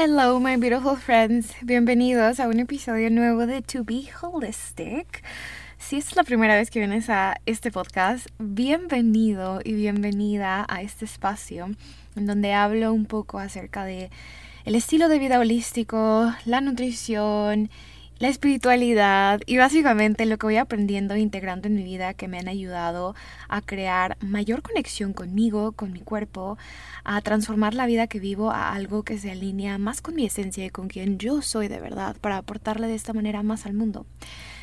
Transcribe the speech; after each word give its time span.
Hello, 0.00 0.38
my 0.38 0.56
beautiful 0.56 0.94
friends. 0.94 1.56
Bienvenidos 1.60 2.38
a 2.38 2.46
un 2.46 2.60
episodio 2.60 3.10
nuevo 3.10 3.48
de 3.48 3.62
To 3.62 3.82
Be 3.82 4.04
Holistic. 4.22 5.24
Si 5.76 5.96
es 5.96 6.14
la 6.14 6.22
primera 6.22 6.54
vez 6.54 6.70
que 6.70 6.78
vienes 6.78 7.10
a 7.10 7.40
este 7.46 7.72
podcast, 7.72 8.28
bienvenido 8.38 9.58
y 9.64 9.72
bienvenida 9.72 10.64
a 10.68 10.82
este 10.82 11.04
espacio 11.04 11.70
en 12.14 12.26
donde 12.26 12.52
hablo 12.54 12.92
un 12.92 13.06
poco 13.06 13.40
acerca 13.40 13.84
de 13.84 14.08
el 14.64 14.76
estilo 14.76 15.08
de 15.08 15.18
vida 15.18 15.40
holístico, 15.40 16.32
la 16.44 16.60
nutrición 16.60 17.68
la 18.18 18.28
espiritualidad 18.28 19.40
y 19.46 19.56
básicamente 19.56 20.26
lo 20.26 20.38
que 20.38 20.46
voy 20.46 20.56
aprendiendo 20.56 21.14
e 21.14 21.20
integrando 21.20 21.68
en 21.68 21.74
mi 21.74 21.84
vida 21.84 22.14
que 22.14 22.28
me 22.28 22.38
han 22.38 22.48
ayudado 22.48 23.14
a 23.48 23.60
crear 23.60 24.16
mayor 24.20 24.62
conexión 24.62 25.12
conmigo, 25.12 25.72
con 25.72 25.92
mi 25.92 26.00
cuerpo, 26.00 26.58
a 27.04 27.20
transformar 27.20 27.74
la 27.74 27.86
vida 27.86 28.06
que 28.06 28.20
vivo 28.20 28.50
a 28.50 28.72
algo 28.72 29.02
que 29.02 29.18
se 29.18 29.30
alinea 29.30 29.78
más 29.78 30.00
con 30.00 30.14
mi 30.14 30.26
esencia 30.26 30.64
y 30.64 30.70
con 30.70 30.88
quien 30.88 31.18
yo 31.18 31.42
soy 31.42 31.68
de 31.68 31.80
verdad 31.80 32.16
para 32.20 32.38
aportarle 32.38 32.88
de 32.88 32.94
esta 32.94 33.12
manera 33.12 33.42
más 33.42 33.66
al 33.66 33.74
mundo. 33.74 34.06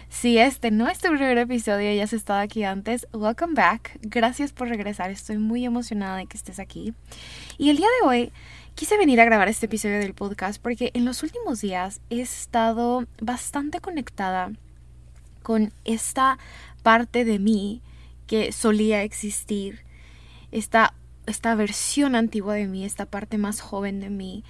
Si 0.10 0.38
este 0.38 0.72
no 0.72 0.88
es 0.88 1.00
tu 1.00 1.10
primer 1.10 1.38
episodio 1.38 1.92
y 1.94 2.00
has 2.00 2.14
estado 2.14 2.40
aquí 2.40 2.64
antes, 2.64 3.08
welcome 3.12 3.54
back. 3.54 3.98
Gracias 4.02 4.54
por 4.54 4.70
regresar. 4.70 5.10
Estoy 5.10 5.38
muy 5.38 5.66
emocionada 5.66 6.18
de 6.18 6.28
que 6.28 6.38
estés 6.38 6.60
aquí. 6.60 6.94
Y 7.58 7.70
el 7.70 7.78
día 7.78 7.88
de 8.02 8.08
hoy 8.08 8.32
Quise 8.76 8.98
venir 8.98 9.22
a 9.22 9.26
grabar 9.26 9.48
este 9.48 9.68
episodio 9.68 10.00
del 10.00 10.14
podcast 10.14 10.62
porque 10.62 10.92
en 10.94 11.06
los 11.06 11.24
últimos 11.24 11.62
días 11.62 12.02
he 12.10 12.20
estado 12.20 13.06
bastante 13.22 13.80
conectada 13.80 14.52
con 15.44 15.72
esta 15.86 16.38
parte 16.84 17.24
de 17.24 17.40
mí 17.40 17.82
que 18.28 18.52
solía 18.52 19.04
existir, 19.04 19.86
esta, 20.52 20.94
esta 21.26 21.56
versión 21.56 22.16
antigua 22.16 22.56
de 22.56 22.68
mí, 22.68 22.84
esta 22.84 23.06
parte 23.06 23.38
más 23.38 23.62
joven 23.62 24.02
de 24.02 24.10
mí, 24.10 24.44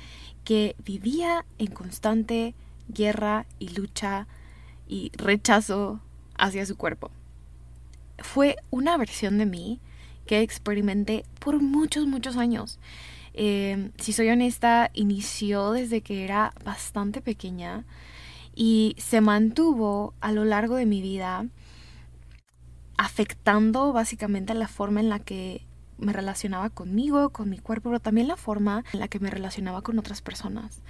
que 0.44 0.76
vivía 0.84 1.46
en 1.60 1.68
constante 1.68 2.56
guerra 2.88 3.46
y 3.60 3.70
lucha 3.76 4.26
y 4.88 5.12
rechazo 5.18 6.00
hacia 6.36 6.66
su 6.66 6.78
cuerpo. 6.78 7.12
Fue 8.18 8.56
una 8.72 8.98
versión 8.98 9.38
de 9.38 9.46
mí 9.46 9.80
que 10.26 10.42
experimenté 10.42 11.26
por 11.38 11.62
muchos, 11.62 12.08
muchos 12.08 12.38
años. 12.38 12.80
Em, 13.38 13.92
si 13.98 14.14
soy 14.14 14.30
honesta, 14.30 14.92
inició 14.94 15.74
desde 15.74 16.00
que 16.00 16.24
era 16.24 16.54
bastante 16.64 17.22
pequeña 17.22 17.84
y 18.56 18.96
se 18.98 19.20
mantuvo 19.20 20.14
a 20.22 20.32
lo 20.32 20.46
largo 20.46 20.78
de 20.78 20.86
mi 20.86 21.02
vida 21.02 21.46
afectando 22.98 23.92
básicamente 23.92 24.54
la 24.54 24.70
forma 24.70 25.02
en 25.02 25.10
la 25.10 25.20
que 25.20 25.68
me 25.98 26.14
relacionaba 26.14 26.70
conmigo, 26.70 27.30
con 27.32 27.50
mi 27.50 27.58
cuerpo, 27.58 27.90
pero 27.90 28.00
también 28.00 28.30
la 28.30 28.38
forma 28.38 28.86
en 28.94 29.02
la 29.02 29.10
que 29.10 29.20
me 29.20 29.30
relacionaba 29.30 29.82
con 29.82 30.00
otras 30.00 30.22
personas, 30.22 30.82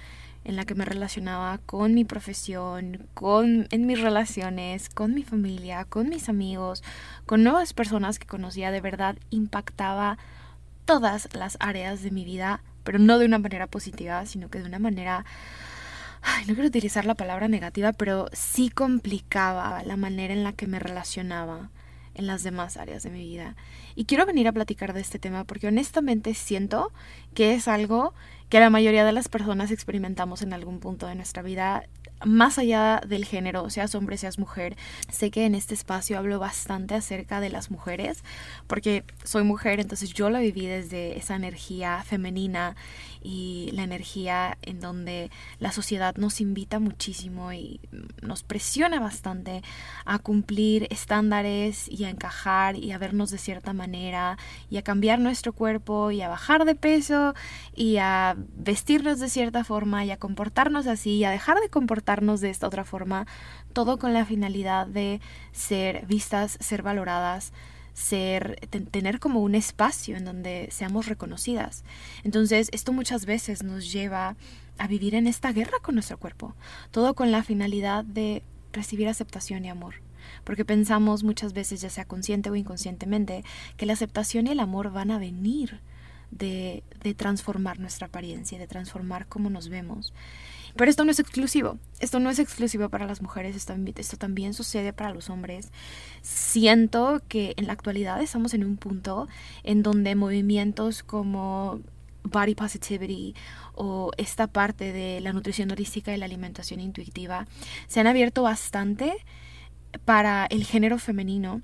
en 0.44 0.54
la 0.54 0.64
que 0.64 0.76
me 0.76 0.84
relacionaba 0.84 1.58
con 1.58 1.94
mi 1.94 2.04
profesión, 2.04 3.08
con 3.14 3.66
en 3.72 3.86
mis 3.86 4.00
relaciones, 4.00 4.88
con 4.88 5.14
mi 5.14 5.24
familia, 5.24 5.84
con 5.84 6.08
mis 6.08 6.28
amigos, 6.28 6.84
con 7.26 7.42
nuevas 7.42 7.72
personas 7.72 8.20
que 8.20 8.26
conocía, 8.28 8.70
de 8.70 8.80
verdad 8.80 9.16
impactaba 9.30 10.16
todas 10.86 11.28
las 11.34 11.58
áreas 11.60 12.02
de 12.02 12.10
mi 12.10 12.24
vida, 12.24 12.62
pero 12.84 12.98
no 12.98 13.18
de 13.18 13.26
una 13.26 13.38
manera 13.38 13.66
positiva, 13.66 14.24
sino 14.24 14.48
que 14.48 14.60
de 14.60 14.64
una 14.64 14.78
manera... 14.78 15.26
no 16.46 16.54
quiero 16.54 16.68
utilizar 16.68 17.04
la 17.04 17.14
palabra 17.14 17.48
negativa, 17.48 17.92
pero 17.92 18.28
sí 18.32 18.70
complicaba 18.70 19.82
la 19.84 19.96
manera 19.96 20.32
en 20.32 20.44
la 20.44 20.52
que 20.52 20.66
me 20.66 20.78
relacionaba 20.78 21.70
en 22.14 22.26
las 22.26 22.42
demás 22.42 22.76
áreas 22.78 23.02
de 23.02 23.10
mi 23.10 23.20
vida. 23.20 23.56
Y 23.94 24.06
quiero 24.06 24.24
venir 24.24 24.48
a 24.48 24.52
platicar 24.52 24.94
de 24.94 25.00
este 25.00 25.18
tema 25.18 25.44
porque 25.44 25.68
honestamente 25.68 26.32
siento 26.34 26.92
que 27.34 27.54
es 27.54 27.68
algo 27.68 28.14
que 28.48 28.60
la 28.60 28.70
mayoría 28.70 29.04
de 29.04 29.12
las 29.12 29.28
personas 29.28 29.70
experimentamos 29.70 30.40
en 30.42 30.52
algún 30.52 30.80
punto 30.80 31.06
de 31.06 31.14
nuestra 31.14 31.42
vida 31.42 31.84
más 32.24 32.58
allá 32.58 33.00
del 33.06 33.24
género, 33.24 33.68
seas 33.70 33.94
hombre, 33.94 34.16
seas 34.16 34.38
mujer, 34.38 34.76
sé 35.10 35.30
que 35.30 35.44
en 35.46 35.54
este 35.54 35.74
espacio 35.74 36.18
hablo 36.18 36.38
bastante 36.38 36.94
acerca 36.94 37.40
de 37.40 37.50
las 37.50 37.70
mujeres, 37.70 38.22
porque 38.66 39.04
soy 39.24 39.42
mujer, 39.42 39.80
entonces 39.80 40.12
yo 40.12 40.30
la 40.30 40.40
viví 40.40 40.66
desde 40.66 41.18
esa 41.18 41.36
energía 41.36 42.02
femenina 42.04 42.76
y 43.26 43.70
la 43.72 43.82
energía 43.82 44.56
en 44.62 44.78
donde 44.78 45.32
la 45.58 45.72
sociedad 45.72 46.14
nos 46.14 46.40
invita 46.40 46.78
muchísimo 46.78 47.52
y 47.52 47.80
nos 48.22 48.44
presiona 48.44 49.00
bastante 49.00 49.62
a 50.04 50.20
cumplir 50.20 50.86
estándares 50.90 51.90
y 51.90 52.04
a 52.04 52.10
encajar 52.10 52.76
y 52.76 52.92
a 52.92 52.98
vernos 52.98 53.30
de 53.30 53.38
cierta 53.38 53.72
manera 53.72 54.38
y 54.70 54.76
a 54.76 54.82
cambiar 54.82 55.18
nuestro 55.18 55.52
cuerpo 55.52 56.12
y 56.12 56.22
a 56.22 56.28
bajar 56.28 56.64
de 56.64 56.76
peso 56.76 57.34
y 57.74 57.96
a 57.96 58.36
vestirnos 58.56 59.18
de 59.18 59.28
cierta 59.28 59.64
forma 59.64 60.04
y 60.04 60.12
a 60.12 60.18
comportarnos 60.18 60.86
así 60.86 61.16
y 61.16 61.24
a 61.24 61.30
dejar 61.30 61.58
de 61.58 61.68
comportarnos 61.68 62.40
de 62.40 62.50
esta 62.50 62.68
otra 62.68 62.84
forma, 62.84 63.26
todo 63.72 63.98
con 63.98 64.12
la 64.12 64.24
finalidad 64.24 64.86
de 64.86 65.20
ser 65.50 66.06
vistas, 66.06 66.58
ser 66.60 66.82
valoradas, 66.82 67.52
ser, 67.96 68.60
tener 68.90 69.18
como 69.18 69.40
un 69.40 69.54
espacio 69.54 70.18
en 70.18 70.26
donde 70.26 70.68
seamos 70.70 71.06
reconocidas. 71.06 71.82
Entonces, 72.24 72.68
esto 72.72 72.92
muchas 72.92 73.24
veces 73.24 73.62
nos 73.62 73.90
lleva 73.90 74.36
a 74.76 74.86
vivir 74.86 75.14
en 75.14 75.26
esta 75.26 75.50
guerra 75.50 75.78
con 75.80 75.94
nuestro 75.94 76.18
cuerpo, 76.18 76.54
todo 76.90 77.14
con 77.14 77.32
la 77.32 77.42
finalidad 77.42 78.04
de 78.04 78.42
recibir 78.72 79.08
aceptación 79.08 79.64
y 79.64 79.70
amor. 79.70 79.94
Porque 80.44 80.66
pensamos 80.66 81.24
muchas 81.24 81.54
veces, 81.54 81.80
ya 81.80 81.88
sea 81.88 82.04
consciente 82.04 82.50
o 82.50 82.56
inconscientemente, 82.56 83.44
que 83.78 83.86
la 83.86 83.94
aceptación 83.94 84.46
y 84.46 84.50
el 84.50 84.60
amor 84.60 84.92
van 84.92 85.10
a 85.10 85.18
venir 85.18 85.80
de, 86.30 86.82
de 87.02 87.14
transformar 87.14 87.80
nuestra 87.80 88.08
apariencia, 88.08 88.58
de 88.58 88.66
transformar 88.66 89.26
cómo 89.26 89.48
nos 89.48 89.70
vemos. 89.70 90.12
Pero 90.76 90.90
esto 90.90 91.04
no 91.04 91.10
es 91.10 91.18
exclusivo, 91.18 91.78
esto 92.00 92.20
no 92.20 92.28
es 92.28 92.38
exclusivo 92.38 92.90
para 92.90 93.06
las 93.06 93.22
mujeres, 93.22 93.56
esto, 93.56 94.16
también 94.18 94.52
sucede 94.52 94.92
para 94.92 95.12
los 95.14 95.30
hombres. 95.30 95.70
Siento 96.20 97.22
que 97.28 97.54
en 97.56 97.66
la 97.66 97.72
actualidad 97.72 98.20
estamos 98.20 98.52
en 98.52 98.64
un 98.64 98.76
punto 98.76 99.26
en 99.64 99.82
donde 99.82 100.14
movimientos 100.14 101.02
como 101.02 101.80
body 102.24 102.54
positivity 102.54 103.34
o 103.74 104.10
esta 104.18 104.48
parte 104.48 104.92
de 104.92 105.20
la 105.20 105.32
nutrición 105.32 105.70
holística 105.70 106.12
y 106.12 106.18
la 106.18 106.26
alimentación 106.26 106.80
intuitiva 106.80 107.46
se 107.86 108.00
han 108.00 108.06
abierto 108.06 108.42
bastante 108.42 109.14
para 110.04 110.46
el 110.46 110.64
género 110.64 110.98
femenino, 110.98 111.62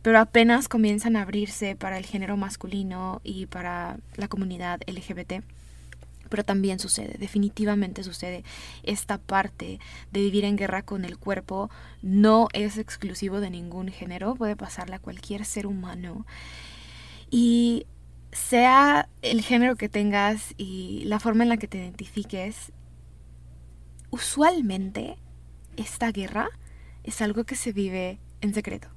pero 0.00 0.18
apenas 0.18 0.68
comienzan 0.68 1.16
a 1.16 1.22
abrirse 1.22 1.76
para 1.76 1.98
el 1.98 2.06
género 2.06 2.36
masculino 2.38 3.20
y 3.22 3.46
para 3.46 3.98
la 4.16 4.28
comunidad 4.28 4.80
LGBT 4.86 5.42
pero 6.30 6.44
también 6.44 6.78
sucede, 6.78 7.18
definitivamente 7.18 8.02
sucede. 8.02 8.44
Esta 8.82 9.18
parte 9.18 9.78
de 10.12 10.20
vivir 10.20 10.46
en 10.46 10.56
guerra 10.56 10.82
con 10.82 11.04
el 11.04 11.18
cuerpo 11.18 11.68
no 12.00 12.48
es 12.54 12.78
exclusivo 12.78 13.40
de 13.40 13.50
ningún 13.50 13.88
género, 13.88 14.34
puede 14.36 14.56
pasarle 14.56 14.96
a 14.96 15.00
cualquier 15.00 15.44
ser 15.44 15.66
humano. 15.66 16.24
Y 17.30 17.86
sea 18.32 19.08
el 19.22 19.42
género 19.42 19.76
que 19.76 19.88
tengas 19.88 20.54
y 20.56 21.02
la 21.04 21.20
forma 21.20 21.42
en 21.42 21.50
la 21.50 21.56
que 21.58 21.68
te 21.68 21.78
identifiques, 21.78 22.72
usualmente 24.10 25.16
esta 25.76 26.12
guerra 26.12 26.48
es 27.04 27.20
algo 27.20 27.44
que 27.44 27.56
se 27.56 27.72
vive 27.72 28.18
en 28.40 28.54
secreto, 28.54 28.88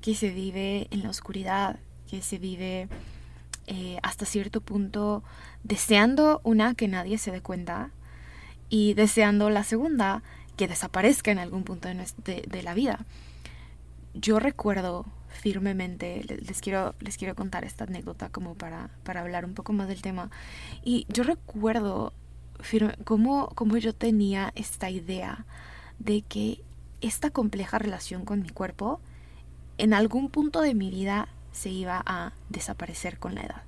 que 0.00 0.14
se 0.14 0.30
vive 0.30 0.88
en 0.90 1.02
la 1.02 1.10
oscuridad, 1.10 1.78
que 2.08 2.22
se 2.22 2.38
vive 2.38 2.88
eh, 3.66 3.98
hasta 4.02 4.26
cierto 4.26 4.60
punto 4.60 5.22
deseando 5.64 6.40
una 6.44 6.74
que 6.74 6.88
nadie 6.88 7.18
se 7.18 7.30
dé 7.30 7.40
cuenta 7.40 7.90
y 8.68 8.94
deseando 8.94 9.50
la 9.50 9.64
segunda 9.64 10.22
que 10.56 10.68
desaparezca 10.68 11.30
en 11.30 11.38
algún 11.38 11.64
punto 11.64 11.88
de, 11.88 12.44
de 12.48 12.62
la 12.62 12.74
vida. 12.74 13.04
Yo 14.14 14.38
recuerdo 14.38 15.04
firmemente, 15.36 16.24
les 16.24 16.60
quiero, 16.60 16.94
les 17.00 17.16
quiero 17.16 17.34
contar 17.34 17.64
esta 17.64 17.84
anécdota 17.84 18.28
como 18.30 18.54
para, 18.54 18.90
para 19.04 19.20
hablar 19.20 19.44
un 19.44 19.54
poco 19.54 19.72
más 19.72 19.88
del 19.88 20.02
tema. 20.02 20.30
Y 20.82 21.06
yo 21.08 21.22
recuerdo 21.22 22.12
cómo, 23.04 23.48
cómo 23.54 23.76
yo 23.76 23.94
tenía 23.94 24.52
esta 24.54 24.90
idea 24.90 25.44
de 25.98 26.22
que 26.22 26.62
esta 27.00 27.30
compleja 27.30 27.78
relación 27.78 28.24
con 28.24 28.40
mi 28.40 28.48
cuerpo 28.48 29.00
en 29.78 29.92
algún 29.92 30.30
punto 30.30 30.60
de 30.62 30.74
mi 30.74 30.90
vida 30.90 31.28
se 31.56 31.70
iba 31.70 32.02
a 32.06 32.32
desaparecer 32.48 33.18
con 33.18 33.34
la 33.34 33.42
edad. 33.42 33.62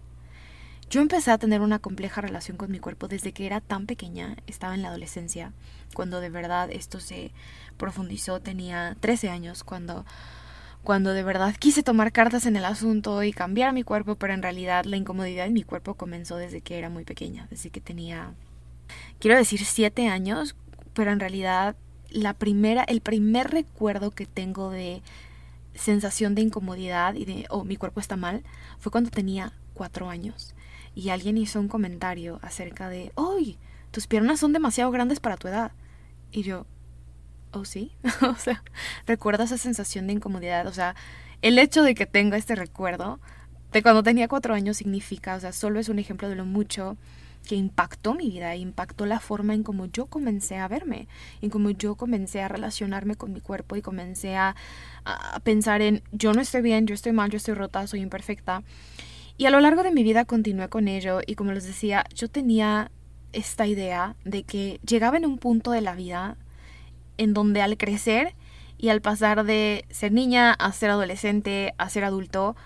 Yo 0.91 1.03
empecé 1.03 1.31
a 1.31 1.39
tener 1.39 1.61
una 1.61 1.79
compleja 1.79 2.23
relación 2.23 2.57
con 2.57 2.71
mi 2.71 2.79
cuerpo 2.79 3.09
desde 3.09 3.33
que 3.33 3.45
era 3.45 3.61
tan 3.61 3.87
pequeña, 3.87 4.37
estaba 4.47 4.75
en 4.75 4.81
la 4.81 4.89
adolescencia, 4.89 5.53
cuando 5.93 6.21
de 6.21 6.31
verdad 6.31 6.71
esto 6.71 6.99
se 6.99 7.31
profundizó, 7.77 8.41
tenía 8.41 8.97
13 9.01 9.29
años, 9.29 9.65
cuando, 9.65 10.07
cuando 10.83 11.13
de 11.13 11.23
verdad 11.23 11.55
quise 11.59 11.83
tomar 11.83 12.11
cartas 12.11 12.47
en 12.47 12.57
el 12.57 12.65
asunto 12.65 13.23
y 13.23 13.33
cambiar 13.33 13.75
mi 13.75 13.83
cuerpo, 13.83 14.15
pero 14.15 14.33
en 14.33 14.43
realidad 14.43 14.87
la 14.87 14.97
incomodidad 14.97 15.47
en 15.47 15.53
mi 15.53 15.63
cuerpo 15.63 15.95
comenzó 15.95 16.37
desde 16.37 16.63
que 16.63 16.79
era 16.79 16.89
muy 16.89 17.05
pequeña, 17.05 17.47
desde 17.51 17.69
que 17.69 17.83
tenía, 17.83 18.33
quiero 19.19 19.37
decir, 19.37 19.63
7 19.63 20.09
años, 20.09 20.57
pero 20.95 21.13
en 21.13 21.21
realidad 21.21 21.77
la 22.09 22.33
primera, 22.33 22.83
el 22.85 23.03
primer 23.03 23.51
recuerdo 23.51 24.11
que 24.11 24.25
tengo 24.25 24.71
de 24.71 25.03
sensación 25.79 26.35
de 26.35 26.43
incomodidad 26.43 27.15
y 27.15 27.25
de, 27.25 27.47
oh, 27.51 27.65
mi 27.65 27.77
cuerpo 27.77 28.01
está 28.01 28.17
mal, 28.17 28.43
fue 28.79 28.93
cuando 28.93 29.11
tenía 29.11 29.53
cuatro 29.75 30.11
años. 30.11 30.55
Y 30.95 31.11
alguien 31.11 31.39
hizo 31.39 31.61
un 31.61 31.69
comentario 31.69 32.41
acerca 32.43 32.89
de, 32.89 33.13
¡Uy! 33.15 33.59
Tus 33.91 34.07
piernas 34.07 34.41
son 34.41 34.53
demasiado 34.53 34.91
grandes 34.91 35.21
para 35.21 35.37
tu 35.37 35.49
edad. 35.49 35.73
Y 36.31 36.43
yo, 36.43 36.67
¿oh 37.53 37.65
sí? 37.65 37.93
o 38.23 38.35
sea, 38.37 38.63
recuerdo 39.07 39.45
esa 39.45 39.59
sensación 39.59 40.07
de 40.07 40.15
incomodidad. 40.15 40.67
O 40.67 40.73
sea, 40.73 40.95
el 41.43 41.59
hecho 41.59 41.83
de 41.83 41.95
que 41.95 42.07
tenga 42.07 42.37
este 42.37 42.55
recuerdo 42.55 43.21
de 43.73 43.83
cuando 43.83 44.03
tenía 44.03 44.29
cuatro 44.29 44.55
años 44.55 44.79
significa, 44.79 45.37
o 45.37 45.41
sea, 45.41 45.53
solo 45.53 45.79
es 45.81 45.89
un 45.89 45.99
ejemplo 45.99 46.29
de 46.29 46.35
lo 46.35 46.45
mucho 46.45 46.97
que 47.49 47.57
impactó 47.57 48.15
mi 48.15 48.29
vida, 48.29 48.55
impactó 48.55 49.07
la 49.07 49.21
forma 49.21 49.55
en 49.55 49.63
cómo 49.63 49.87
yo 49.87 50.05
comencé 50.07 50.59
a 50.59 50.69
verme, 50.69 51.09
en 51.41 51.49
cómo 51.49 51.71
yo 51.71 51.95
comencé 51.95 52.43
a 52.43 52.49
relacionarme 52.49 53.17
con 53.17 53.33
mi 53.33 53.41
cuerpo 53.41 53.75
y 53.75 53.81
comencé 53.81 54.37
a, 54.37 54.55
a, 55.07 55.41
pensar 55.41 55.81
en 55.81 56.03
yo 56.13 56.35
no 56.35 56.43
estoy 56.43 56.61
bien, 56.61 56.87
yo 56.87 56.95
estoy 56.95 57.13
mal, 57.13 57.31
yo 57.31 57.39
estoy 57.39 57.55
rota, 57.55 57.87
soy 57.87 58.01
imperfecta. 58.01 58.63
Y 59.39 59.47
a 59.47 59.51
lo 59.51 59.61
largo 59.61 59.83
de 59.83 59.93
mi 59.93 60.03
vida 60.03 60.27
continué 60.27 60.69
con 60.69 60.89
ello 60.89 61.21
y 61.27 61.37
como 61.37 61.53
les 61.53 61.65
decía, 61.65 62.05
yo 62.15 62.29
tenía 62.29 62.91
esta 63.33 63.67
idea 63.67 64.15
de 64.27 64.43
que 64.43 64.79
llegaba 64.87 65.17
en 65.17 65.25
un 65.25 65.39
punto 65.39 65.71
de 65.71 65.81
la 65.81 65.95
vida 65.95 66.37
en 67.17 67.33
donde 67.33 67.63
al 67.63 67.79
crecer 67.79 68.35
y 68.77 68.91
al 68.91 69.01
pasar 69.01 69.45
de 69.45 69.87
ser 69.89 70.13
niña 70.13 70.53
a 70.53 70.71
ser 70.73 70.91
adolescente 70.91 71.73
a 71.79 71.89
ser 71.89 72.05
adulto, 72.05 72.57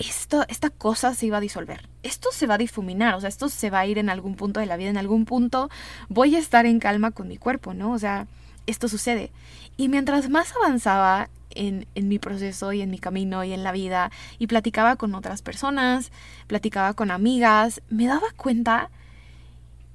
esto, 0.00 0.44
esta 0.48 0.70
cosa 0.70 1.14
se 1.14 1.26
iba 1.26 1.36
a 1.36 1.40
disolver. 1.40 1.88
Esto 2.02 2.30
se 2.32 2.46
va 2.46 2.54
a 2.54 2.58
difuminar, 2.58 3.14
o 3.14 3.20
sea, 3.20 3.28
esto 3.28 3.48
se 3.48 3.70
va 3.70 3.80
a 3.80 3.86
ir 3.86 3.98
en 3.98 4.08
algún 4.08 4.34
punto 4.34 4.58
de 4.58 4.66
la 4.66 4.76
vida, 4.76 4.88
en 4.88 4.96
algún 4.96 5.26
punto 5.26 5.68
voy 6.08 6.34
a 6.34 6.38
estar 6.38 6.64
en 6.64 6.80
calma 6.80 7.10
con 7.10 7.28
mi 7.28 7.36
cuerpo, 7.36 7.74
¿no? 7.74 7.92
O 7.92 7.98
sea, 7.98 8.26
esto 8.66 8.88
sucede. 8.88 9.30
Y 9.76 9.88
mientras 9.88 10.30
más 10.30 10.54
avanzaba 10.56 11.28
en, 11.50 11.86
en, 11.94 12.08
mi 12.08 12.18
proceso 12.18 12.72
y 12.72 12.80
en 12.80 12.90
mi 12.90 12.98
camino 12.98 13.44
y 13.44 13.52
en 13.52 13.62
la 13.62 13.72
vida 13.72 14.10
y 14.38 14.46
platicaba 14.46 14.96
con 14.96 15.14
otras 15.14 15.42
personas, 15.42 16.12
platicaba 16.46 16.94
con 16.94 17.10
amigas, 17.10 17.82
me 17.90 18.06
daba 18.06 18.30
cuenta 18.36 18.90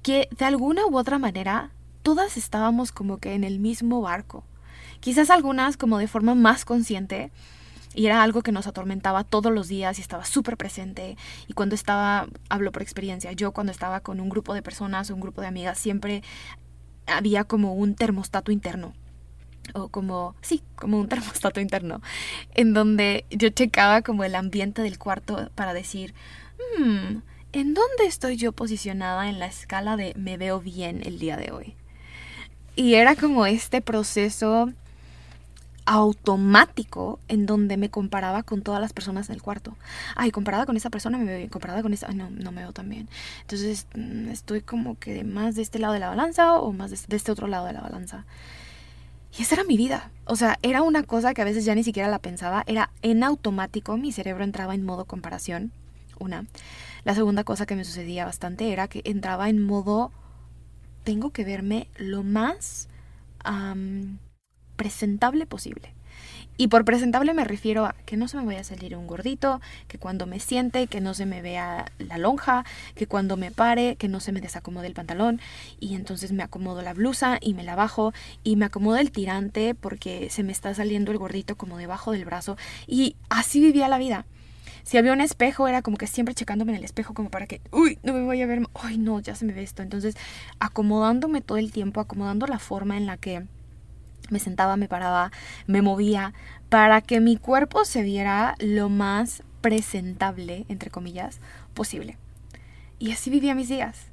que 0.02 0.28
de 0.38 0.44
alguna 0.44 0.86
u 0.86 0.96
otra 0.96 1.18
manera 1.18 1.70
todas 2.02 2.36
estábamos 2.36 2.92
como 2.92 3.18
que 3.18 3.34
en 3.34 3.42
el 3.42 3.58
mismo 3.58 4.02
barco. 4.02 4.44
Quizás 5.00 5.30
algunas 5.30 5.76
como 5.76 5.98
de 5.98 6.06
forma 6.06 6.36
más 6.36 6.64
consciente, 6.64 7.32
y 7.96 8.06
era 8.06 8.22
algo 8.22 8.42
que 8.42 8.52
nos 8.52 8.66
atormentaba 8.66 9.24
todos 9.24 9.50
los 9.50 9.68
días 9.68 9.98
y 9.98 10.02
estaba 10.02 10.26
súper 10.26 10.58
presente. 10.58 11.16
Y 11.48 11.54
cuando 11.54 11.74
estaba, 11.74 12.28
hablo 12.50 12.70
por 12.70 12.82
experiencia, 12.82 13.32
yo 13.32 13.52
cuando 13.52 13.72
estaba 13.72 14.00
con 14.00 14.20
un 14.20 14.28
grupo 14.28 14.52
de 14.52 14.62
personas 14.62 15.10
o 15.10 15.14
un 15.14 15.20
grupo 15.20 15.40
de 15.40 15.46
amigas, 15.46 15.78
siempre 15.78 16.22
había 17.06 17.44
como 17.44 17.74
un 17.74 17.94
termostato 17.94 18.52
interno. 18.52 18.92
O 19.72 19.88
como, 19.88 20.36
sí, 20.42 20.62
como 20.76 21.00
un 21.00 21.08
termostato 21.08 21.58
interno, 21.58 22.02
en 22.54 22.74
donde 22.74 23.24
yo 23.30 23.48
checaba 23.48 24.02
como 24.02 24.24
el 24.24 24.34
ambiente 24.34 24.82
del 24.82 24.98
cuarto 24.98 25.50
para 25.54 25.72
decir, 25.72 26.14
hmm, 26.78 27.16
¿en 27.52 27.74
dónde 27.74 28.04
estoy 28.04 28.36
yo 28.36 28.52
posicionada 28.52 29.30
en 29.30 29.38
la 29.38 29.46
escala 29.46 29.96
de 29.96 30.12
me 30.16 30.36
veo 30.36 30.60
bien 30.60 31.00
el 31.02 31.18
día 31.18 31.38
de 31.38 31.50
hoy? 31.50 31.74
Y 32.76 32.94
era 32.94 33.16
como 33.16 33.46
este 33.46 33.80
proceso 33.80 34.70
automático 35.86 37.20
en 37.28 37.46
donde 37.46 37.76
me 37.76 37.90
comparaba 37.90 38.42
con 38.42 38.62
todas 38.62 38.80
las 38.80 38.92
personas 38.92 39.28
del 39.28 39.40
cuarto. 39.40 39.76
Ay, 40.16 40.32
comparada 40.32 40.66
con 40.66 40.76
esa 40.76 40.90
persona 40.90 41.16
me 41.16 41.24
veo 41.24 41.38
bien, 41.38 41.48
comparada 41.48 41.80
con 41.82 41.94
esa, 41.94 42.08
no, 42.12 42.28
no 42.28 42.52
me 42.52 42.62
veo 42.62 42.72
tan 42.72 42.88
bien. 42.88 43.08
Entonces 43.42 43.86
mm, 43.94 44.28
estoy 44.28 44.60
como 44.60 44.98
que 44.98 45.24
más 45.24 45.54
de 45.54 45.62
este 45.62 45.78
lado 45.78 45.94
de 45.94 46.00
la 46.00 46.08
balanza 46.08 46.54
o 46.54 46.72
más 46.72 46.90
de 46.90 47.16
este 47.16 47.32
otro 47.32 47.46
lado 47.46 47.66
de 47.66 47.72
la 47.72 47.80
balanza. 47.80 48.26
Y 49.38 49.42
esa 49.42 49.54
era 49.54 49.64
mi 49.64 49.76
vida. 49.76 50.10
O 50.24 50.36
sea, 50.36 50.58
era 50.62 50.82
una 50.82 51.02
cosa 51.02 51.34
que 51.34 51.42
a 51.42 51.44
veces 51.44 51.64
ya 51.64 51.74
ni 51.74 51.84
siquiera 51.84 52.08
la 52.08 52.18
pensaba. 52.18 52.64
Era 52.66 52.90
en 53.02 53.22
automático, 53.22 53.96
mi 53.96 54.12
cerebro 54.12 54.44
entraba 54.44 54.74
en 54.74 54.84
modo 54.84 55.04
comparación. 55.04 55.72
Una. 56.18 56.46
La 57.04 57.14
segunda 57.14 57.44
cosa 57.44 57.66
que 57.66 57.76
me 57.76 57.84
sucedía 57.84 58.24
bastante 58.24 58.72
era 58.72 58.88
que 58.88 59.02
entraba 59.04 59.48
en 59.48 59.62
modo, 59.62 60.10
tengo 61.04 61.30
que 61.30 61.44
verme 61.44 61.88
lo 61.96 62.22
más 62.22 62.88
presentable 64.76 65.46
posible. 65.46 65.92
Y 66.58 66.68
por 66.68 66.84
presentable 66.86 67.34
me 67.34 67.44
refiero 67.44 67.84
a 67.84 67.94
que 68.06 68.16
no 68.16 68.28
se 68.28 68.38
me 68.38 68.44
vaya 68.44 68.60
a 68.60 68.64
salir 68.64 68.96
un 68.96 69.06
gordito, 69.06 69.60
que 69.88 69.98
cuando 69.98 70.26
me 70.26 70.40
siente, 70.40 70.86
que 70.86 71.02
no 71.02 71.12
se 71.12 71.26
me 71.26 71.42
vea 71.42 71.92
la 71.98 72.16
lonja, 72.16 72.64
que 72.94 73.06
cuando 73.06 73.36
me 73.36 73.50
pare, 73.50 73.96
que 73.96 74.08
no 74.08 74.20
se 74.20 74.32
me 74.32 74.40
desacomode 74.40 74.86
el 74.86 74.94
pantalón 74.94 75.40
y 75.80 75.94
entonces 75.94 76.32
me 76.32 76.42
acomodo 76.42 76.80
la 76.80 76.94
blusa 76.94 77.38
y 77.42 77.52
me 77.52 77.62
la 77.62 77.74
bajo 77.74 78.14
y 78.42 78.56
me 78.56 78.64
acomodo 78.64 78.96
el 78.96 79.10
tirante 79.10 79.74
porque 79.74 80.30
se 80.30 80.42
me 80.42 80.52
está 80.52 80.74
saliendo 80.74 81.12
el 81.12 81.18
gordito 81.18 81.56
como 81.56 81.76
debajo 81.76 82.12
del 82.12 82.24
brazo 82.24 82.56
y 82.86 83.16
así 83.28 83.60
vivía 83.60 83.88
la 83.88 83.98
vida. 83.98 84.24
Si 84.82 84.96
había 84.96 85.12
un 85.12 85.20
espejo 85.20 85.68
era 85.68 85.82
como 85.82 85.98
que 85.98 86.06
siempre 86.06 86.34
checándome 86.34 86.72
en 86.72 86.78
el 86.78 86.84
espejo 86.84 87.12
como 87.12 87.28
para 87.28 87.46
que, 87.46 87.60
uy, 87.70 87.98
no 88.02 88.14
me 88.14 88.22
voy 88.22 88.40
a 88.40 88.46
ver, 88.46 88.62
uy, 88.84 88.98
no, 88.98 89.20
ya 89.20 89.34
se 89.34 89.44
me 89.44 89.52
ve 89.52 89.62
esto. 89.62 89.82
Entonces 89.82 90.16
acomodándome 90.58 91.42
todo 91.42 91.58
el 91.58 91.70
tiempo, 91.70 92.00
acomodando 92.00 92.46
la 92.46 92.58
forma 92.58 92.96
en 92.96 93.04
la 93.04 93.18
que 93.18 93.44
me 94.30 94.38
sentaba, 94.38 94.76
me 94.76 94.88
paraba, 94.88 95.30
me 95.66 95.82
movía, 95.82 96.34
para 96.68 97.00
que 97.00 97.20
mi 97.20 97.36
cuerpo 97.36 97.84
se 97.84 98.02
viera 98.02 98.54
lo 98.58 98.88
más 98.88 99.42
presentable, 99.60 100.64
entre 100.68 100.90
comillas, 100.90 101.40
posible. 101.74 102.18
Y 102.98 103.12
así 103.12 103.30
vivía 103.30 103.54
mis 103.54 103.68
días. 103.68 104.06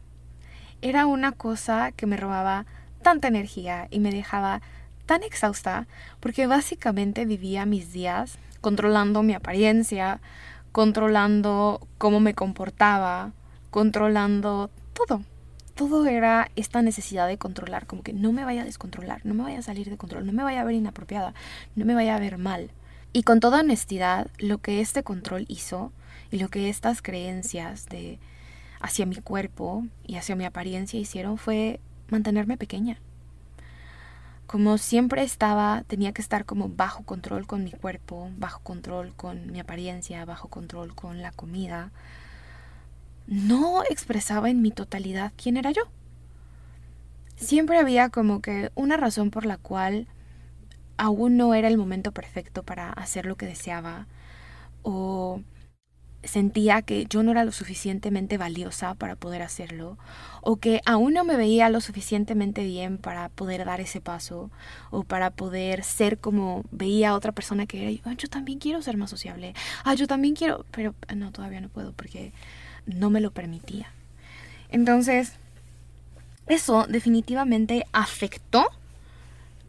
Era 0.82 1.06
una 1.06 1.32
cosa 1.32 1.92
que 1.92 2.06
me 2.06 2.18
robaba 2.18 2.66
tanta 3.02 3.28
energía 3.28 3.88
y 3.90 4.00
me 4.00 4.12
dejaba 4.12 4.62
tan 5.06 5.24
exhausta 5.24 5.88
porque 6.20 6.48
básicamente 6.48 7.26
vivía 7.26 7.66
mis 7.66 7.92
días 7.94 8.38
controlando 8.62 9.24
mi 9.24 9.34
apariencia, 9.34 10.22
controlando 10.72 11.86
cómo 11.98 12.20
me 12.20 12.34
comportaba, 12.34 13.32
controlando 13.70 14.70
todo 14.94 15.22
todo 15.76 16.06
era 16.06 16.50
esta 16.56 16.82
necesidad 16.82 17.28
de 17.28 17.38
controlar, 17.38 17.88
como 17.88 18.04
que 18.04 18.14
no 18.14 18.32
me 18.32 18.46
vaya 18.46 18.62
a 18.62 18.66
descontrolar, 18.66 19.26
no 19.26 19.34
me 19.34 19.44
vaya 19.44 19.60
a 19.60 19.64
salir 19.64 19.90
de 19.90 19.98
control, 19.98 20.26
no 20.26 20.34
me 20.34 20.44
vaya 20.44 20.62
a 20.62 20.66
ver 20.66 20.76
inapropiada, 20.76 21.34
no 21.76 21.86
me 21.86 21.96
vaya 21.96 22.16
a 22.16 22.20
ver 22.20 22.38
mal. 22.38 22.70
Y 23.12 23.24
con 23.24 23.40
toda 23.40 23.60
honestidad, 23.60 24.28
lo 24.40 24.58
que 24.60 24.82
este 24.82 25.04
control 25.04 25.46
hizo 25.48 25.92
y 26.32 26.40
lo 26.40 26.50
que 26.50 26.70
estas 26.70 27.02
creencias 27.02 27.88
de 27.88 28.20
hacia 28.80 29.06
mi 29.06 29.16
cuerpo 29.16 29.86
y 30.06 30.18
hacia 30.18 30.36
mi 30.36 30.46
apariencia 30.46 31.00
hicieron 31.00 31.38
fue 31.38 31.80
mantenerme 32.10 32.58
pequeña. 32.58 32.98
Como 34.46 34.78
siempre 34.78 35.24
estaba, 35.24 35.84
tenía 35.88 36.12
que 36.12 36.22
estar 36.22 36.46
como 36.46 36.70
bajo 36.70 37.04
control 37.04 37.48
con 37.48 37.64
mi 37.64 37.72
cuerpo, 37.72 38.30
bajo 38.38 38.60
control 38.62 39.14
con 39.16 39.52
mi 39.52 39.60
apariencia, 39.60 40.26
bajo 40.26 40.50
control 40.50 40.94
con 40.94 41.22
la 41.22 41.32
comida, 41.32 41.92
no 43.28 43.84
expresaba 43.90 44.50
en 44.50 44.62
mi 44.62 44.72
totalidad 44.72 45.34
quién 45.36 45.58
era 45.58 45.72
yo. 45.72 45.84
Siempre 47.36 47.78
había 47.78 48.10
como 48.10 48.42
que 48.42 48.72
una 48.76 48.98
razón 48.98 49.32
por 49.32 49.46
la 49.46 49.58
cual 49.58 50.08
aún 50.98 51.38
no 51.38 51.54
era 51.54 51.68
el 51.68 51.78
momento 51.78 52.12
perfecto 52.12 52.64
para 52.64 52.92
hacer 52.92 53.26
lo 53.26 53.36
que 53.36 53.46
deseaba 53.46 54.08
o 54.84 55.42
sentía 56.24 56.82
que 56.82 57.06
yo 57.06 57.22
no 57.24 57.32
era 57.32 57.44
lo 57.44 57.52
suficientemente 57.52 58.38
valiosa 58.38 58.96
para 58.96 59.16
poder 59.16 59.42
hacerlo, 59.42 59.98
o 60.42 60.58
que 60.58 60.82
aún 60.86 61.14
no 61.14 61.24
me 61.26 61.36
veía 61.36 61.70
lo 61.70 61.82
suficientemente 61.82 62.64
bien 62.64 62.98
para 62.98 63.30
poder 63.30 63.66
dar 63.66 63.82
ese 63.82 64.02
paso, 64.02 64.50
o 64.90 65.04
para 65.04 65.32
poder 65.32 65.84
ser 65.84 66.20
como 66.20 66.64
veía 66.72 67.10
a 67.10 67.16
otra 67.16 67.34
persona 67.34 67.66
que 67.66 68.00
era, 68.00 68.14
yo 68.14 68.28
también 68.30 68.60
quiero 68.60 68.82
ser 68.82 68.98
más 68.98 69.10
sociable, 69.10 69.54
ah, 69.84 69.96
yo 69.96 70.08
también 70.08 70.34
quiero, 70.36 70.66
pero 70.72 70.96
no, 71.16 71.32
todavía 71.32 71.62
no 71.62 71.70
puedo 71.70 71.94
porque 71.94 72.32
no 72.86 73.10
me 73.10 73.22
lo 73.22 73.32
permitía. 73.32 73.92
Entonces, 74.70 75.34
eso 76.48 76.86
definitivamente 76.88 77.86
afectó 77.94 78.66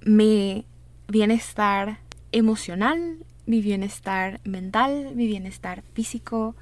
mi 0.03 0.67
bienestar 1.09 1.99
emocional, 2.33 3.19
mi 3.47 3.61
bienestar 3.61 4.41
mental, 4.45 5.13
mi 5.15 5.27
bienestar 5.27 5.83
físico. 5.93 6.57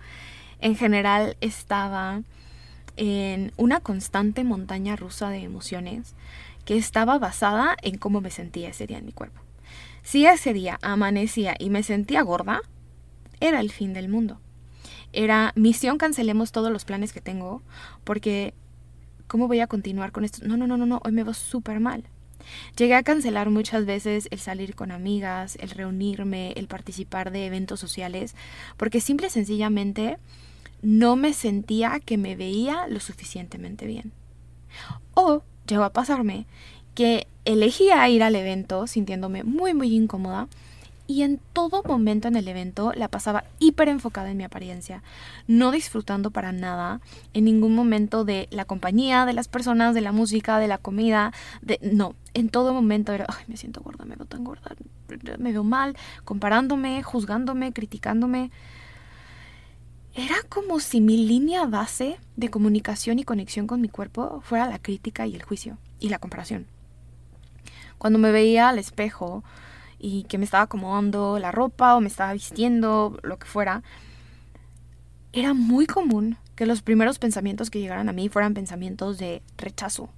En 0.61 0.77
general 0.77 1.37
estaba 1.41 2.23
en 2.97 3.53
una 3.57 3.81
constante 3.81 4.45
montaña 4.45 4.97
rusa 4.97 5.31
de 5.31 5.43
emociones 5.43 6.15
que 6.65 6.77
estaba 6.77 7.19
basada 7.19 7.77
en 7.83 7.97
cómo 7.99 8.21
me 8.21 8.31
sentía 8.31 8.69
ese 8.69 8.87
día 8.87 8.99
en 8.99 9.07
mi 9.07 9.13
cuerpo. 9.13 9.41
Si 10.03 10.27
ese 10.27 10.53
día 10.53 10.79
amanecía 10.83 11.55
y 11.59 11.71
me 11.71 11.83
sentía 11.83 12.23
gorda, 12.23 12.61
era 13.41 13.61
el 13.61 13.71
fin 13.71 13.93
del 13.93 14.09
mundo. 14.09 14.41
Era 15.13 15.53
misión, 15.57 15.99
cancelemos 15.99 16.53
todos 16.53 16.73
los 16.73 16.85
planes 16.85 17.13
que 17.13 17.21
tengo, 17.21 17.63
porque 18.05 18.55
¿cómo 19.27 19.49
voy 19.49 19.61
a 19.61 19.67
continuar 19.67 20.13
con 20.13 20.25
esto? 20.25 20.47
No, 20.47 20.57
no, 20.57 20.67
no, 20.67 20.77
no, 20.77 20.87
no, 20.87 21.01
hoy 21.05 21.13
me 21.13 21.25
veo 21.25 21.35
súper 21.35 21.81
mal. 21.81 22.05
Llegué 22.77 22.95
a 22.95 23.03
cancelar 23.03 23.51
muchas 23.51 23.87
veces 23.87 24.29
el 24.31 24.39
salir 24.39 24.75
con 24.75 24.91
amigas, 24.91 25.57
el 25.61 25.71
reunirme, 25.71 26.53
el 26.53 26.67
participar 26.67 27.31
de 27.31 27.47
eventos 27.47 27.81
sociales, 27.81 28.35
porque 28.77 29.01
simple 29.01 29.29
y 29.29 29.31
sencillamente 29.31 30.19
no 30.83 31.15
me 31.17 31.33
sentía 31.33 32.01
que 32.01 32.19
me 32.19 32.35
veía 32.35 32.87
lo 32.89 33.01
suficientemente 33.01 33.87
bien. 33.87 34.13
O 35.15 35.43
llegó 35.67 35.85
a 35.85 35.93
pasarme 35.93 36.47
que 36.95 37.27
elegía 37.45 38.09
ir 38.09 38.23
al 38.23 38.37
evento 38.37 38.87
sintiéndome 38.87 39.45
muy 39.45 39.75
muy 39.75 39.95
incómoda 39.95 40.49
y 41.13 41.23
en 41.23 41.39
todo 41.53 41.83
momento 41.83 42.27
en 42.29 42.37
el 42.37 42.49
evento 42.49 42.93
la 42.95 43.09
pasaba 43.09 43.45
hiper 43.59 43.89
enfocada 43.89 44.31
en 44.31 44.39
mi 44.39 44.45
apariencia, 44.45 45.03
no 45.47 45.71
disfrutando 45.71 46.31
para 46.31 46.53
nada 46.53 47.03
en 47.35 47.45
ningún 47.45 47.75
momento 47.75 48.25
de 48.25 48.49
la 48.51 48.65
compañía, 48.65 49.27
de 49.27 49.35
las 49.35 49.47
personas, 49.47 49.95
de 49.95 50.01
la 50.01 50.13
música, 50.13 50.59
de 50.59 50.69
la 50.69 50.79
comida, 50.79 51.35
de 51.61 51.79
no, 51.83 52.15
en 52.33 52.49
todo 52.49 52.73
momento 52.73 53.13
era, 53.13 53.27
ay, 53.29 53.45
me 53.47 53.59
siento 53.59 53.83
gorda, 53.83 54.07
me 54.07 54.17
veo 54.17 54.25
tan 54.25 54.43
gorda, 54.43 54.75
me 55.39 55.53
veo 55.53 55.65
mal, 55.65 55.99
comparándome, 56.25 57.03
juzgándome, 57.03 57.75
criticándome. 57.75 58.51
Era 60.15 60.37
como 60.49 60.81
si 60.81 61.03
mi 61.03 61.27
línea 61.27 61.67
base 61.67 62.17
de 62.37 62.49
comunicación 62.49 63.19
y 63.19 63.25
conexión 63.25 63.67
con 63.67 63.83
mi 63.83 63.91
cuerpo 63.91 64.41
fuera 64.43 64.67
la 64.67 64.79
crítica 64.79 65.27
y 65.27 65.35
el 65.35 65.43
juicio 65.43 65.77
y 66.01 66.09
la 66.09 66.19
comparación. 66.19 66.67
Cuando 67.99 68.19
me 68.19 68.33
veía 68.33 68.71
al 68.71 68.79
espejo, 68.79 69.45
y 70.03 70.25
que 70.25 70.37
me 70.37 70.45
estaba 70.45 70.65
acomodando 70.65 71.39
la 71.39 71.53
ropa 71.53 71.95
o 71.95 72.01
me 72.01 72.09
estaba 72.09 72.33
vistiendo, 72.33 73.17
lo 73.23 73.39
que 73.39 73.47
fuera, 73.47 73.83
era 75.33 75.55
muy 75.55 75.87
común 75.87 76.37
que 76.57 76.67
los 76.67 76.83
primeros 76.83 77.19
pensamientos 77.19 77.71
que 77.71 77.81
llegaran 77.81 78.09
a 78.09 78.13
mí 78.13 78.29
fueran 78.29 78.53
pensamientos 78.53 79.17
de 79.17 79.43
rechazo, 79.57 80.11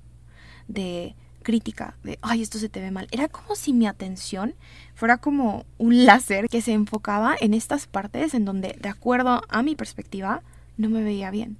de 0.67 1.15
crítica, 1.43 1.99
de, 2.03 2.19
ay, 2.23 2.41
esto 2.41 2.59
se 2.59 2.71
te 2.71 2.81
ve 2.81 2.91
mal. 2.91 3.07
Era 3.11 3.29
como 3.29 3.55
si 3.55 3.75
mi 3.75 3.87
atención 3.87 4.55
fuera 4.95 5.19
como 5.19 5.67
un 5.77 6.07
láser 6.07 6.49
que 6.49 6.63
se 6.63 6.73
enfocaba 6.73 7.37
en 7.39 7.53
estas 7.53 7.87
partes 7.87 8.33
en 8.33 8.47
donde, 8.47 8.79
de 8.81 8.89
acuerdo 8.89 9.43
a 9.49 9.63
mi 9.63 9.77
perspectiva, 9.77 10.43
no 10.79 10.89
me 10.89 11.05
veía 11.05 11.31
bien. 11.31 11.59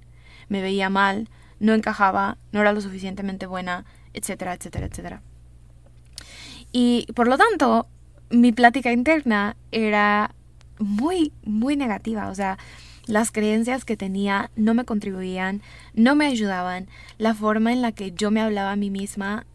Me 0.49 0.61
veía 0.61 0.89
mal, 0.89 1.29
no 1.59 1.73
encajaba, 1.73 2.39
no 2.51 2.61
era 2.61 2.73
lo 2.73 2.81
suficientemente 2.81 3.45
buena, 3.45 3.85
etcétera, 4.13 4.55
etcétera, 4.55 4.87
etcétera. 4.87 5.21
Y 6.71 7.07
por 7.13 7.27
lo 7.27 7.37
tanto, 7.37 7.87
mi 8.29 8.51
plática 8.51 8.91
interna 8.91 9.55
era 9.71 10.33
muy, 10.79 11.31
muy 11.43 11.75
negativa. 11.75 12.29
O 12.29 12.35
sea, 12.35 12.57
las 13.07 13.31
creencias 13.31 13.85
que 13.85 13.97
tenía 13.97 14.49
no 14.55 14.73
me 14.73 14.85
contribuían, 14.85 15.61
no 15.93 16.15
me 16.15 16.25
ayudaban. 16.25 16.87
La 17.17 17.33
forma 17.33 17.71
en 17.71 17.81
la 17.81 17.91
que 17.91 18.11
yo 18.11 18.31
me 18.31 18.41
hablaba 18.41 18.71
a 18.71 18.75
mí 18.75 18.89
misma 18.89 19.45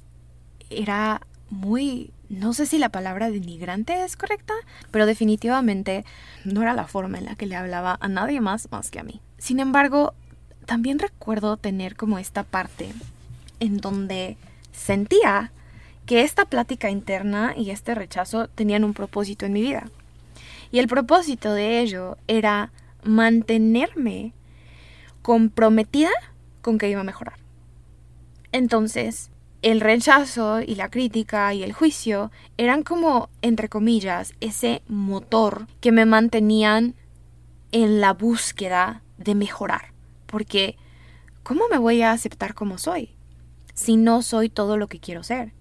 era 0.70 1.22
muy, 1.50 2.12
no 2.28 2.52
sé 2.52 2.66
si 2.66 2.78
la 2.78 2.90
palabra 2.90 3.30
denigrante 3.30 4.04
es 4.04 4.16
correcta, 4.16 4.54
pero 4.90 5.06
definitivamente 5.06 6.04
no 6.44 6.62
era 6.62 6.74
la 6.74 6.86
forma 6.86 7.18
en 7.18 7.24
la 7.24 7.34
que 7.34 7.46
le 7.46 7.56
hablaba 7.56 7.98
a 8.00 8.08
nadie 8.08 8.40
más 8.40 8.70
más 8.70 8.90
que 8.90 9.00
a 9.00 9.04
mí. 9.04 9.20
Sin 9.38 9.58
embargo, 9.58 10.14
también 10.66 11.00
recuerdo 11.00 11.56
tener 11.56 11.96
como 11.96 12.18
esta 12.18 12.44
parte 12.44 12.92
en 13.58 13.78
donde 13.78 14.36
sentía 14.72 15.50
que 16.10 16.22
esta 16.22 16.44
plática 16.44 16.90
interna 16.90 17.54
y 17.56 17.70
este 17.70 17.94
rechazo 17.94 18.48
tenían 18.48 18.82
un 18.82 18.94
propósito 18.94 19.46
en 19.46 19.52
mi 19.52 19.62
vida. 19.62 19.92
Y 20.72 20.80
el 20.80 20.88
propósito 20.88 21.54
de 21.54 21.78
ello 21.78 22.16
era 22.26 22.72
mantenerme 23.04 24.32
comprometida 25.22 26.10
con 26.62 26.78
que 26.78 26.90
iba 26.90 27.02
a 27.02 27.04
mejorar. 27.04 27.36
Entonces, 28.50 29.30
el 29.62 29.80
rechazo 29.80 30.60
y 30.60 30.74
la 30.74 30.90
crítica 30.90 31.54
y 31.54 31.62
el 31.62 31.72
juicio 31.72 32.32
eran 32.56 32.82
como, 32.82 33.28
entre 33.40 33.68
comillas, 33.68 34.34
ese 34.40 34.82
motor 34.88 35.68
que 35.80 35.92
me 35.92 36.06
mantenían 36.06 36.96
en 37.70 38.00
la 38.00 38.14
búsqueda 38.14 39.04
de 39.16 39.36
mejorar. 39.36 39.92
Porque, 40.26 40.76
¿cómo 41.44 41.68
me 41.70 41.78
voy 41.78 42.02
a 42.02 42.10
aceptar 42.10 42.54
como 42.54 42.78
soy 42.78 43.14
si 43.74 43.96
no 43.96 44.22
soy 44.22 44.48
todo 44.48 44.76
lo 44.76 44.88
que 44.88 44.98
quiero 44.98 45.22
ser? 45.22 45.52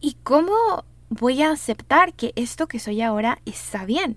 ¿Y 0.00 0.16
cómo 0.22 0.84
voy 1.08 1.42
a 1.42 1.50
aceptar 1.50 2.14
que 2.14 2.32
esto 2.36 2.68
que 2.68 2.78
soy 2.78 3.02
ahora 3.02 3.40
está 3.46 3.84
bien? 3.84 4.16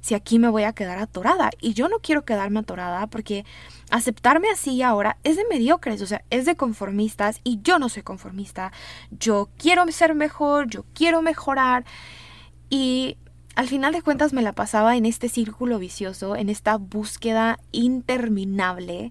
Si 0.00 0.14
aquí 0.14 0.38
me 0.38 0.48
voy 0.48 0.62
a 0.62 0.72
quedar 0.72 0.98
atorada. 0.98 1.50
Y 1.60 1.74
yo 1.74 1.88
no 1.88 1.98
quiero 1.98 2.24
quedarme 2.24 2.60
atorada 2.60 3.08
porque 3.08 3.44
aceptarme 3.90 4.48
así 4.48 4.80
ahora 4.82 5.18
es 5.24 5.36
de 5.36 5.44
mediocres, 5.50 6.00
o 6.02 6.06
sea, 6.06 6.24
es 6.30 6.46
de 6.46 6.56
conformistas 6.56 7.40
y 7.42 7.60
yo 7.62 7.80
no 7.80 7.88
soy 7.88 8.02
conformista. 8.02 8.72
Yo 9.10 9.48
quiero 9.58 9.84
ser 9.90 10.14
mejor, 10.14 10.68
yo 10.68 10.84
quiero 10.94 11.20
mejorar. 11.20 11.84
Y 12.70 13.16
al 13.56 13.66
final 13.66 13.92
de 13.92 14.02
cuentas 14.02 14.32
me 14.32 14.42
la 14.42 14.52
pasaba 14.52 14.96
en 14.96 15.04
este 15.04 15.28
círculo 15.28 15.80
vicioso, 15.80 16.36
en 16.36 16.48
esta 16.48 16.76
búsqueda 16.76 17.58
interminable 17.72 19.10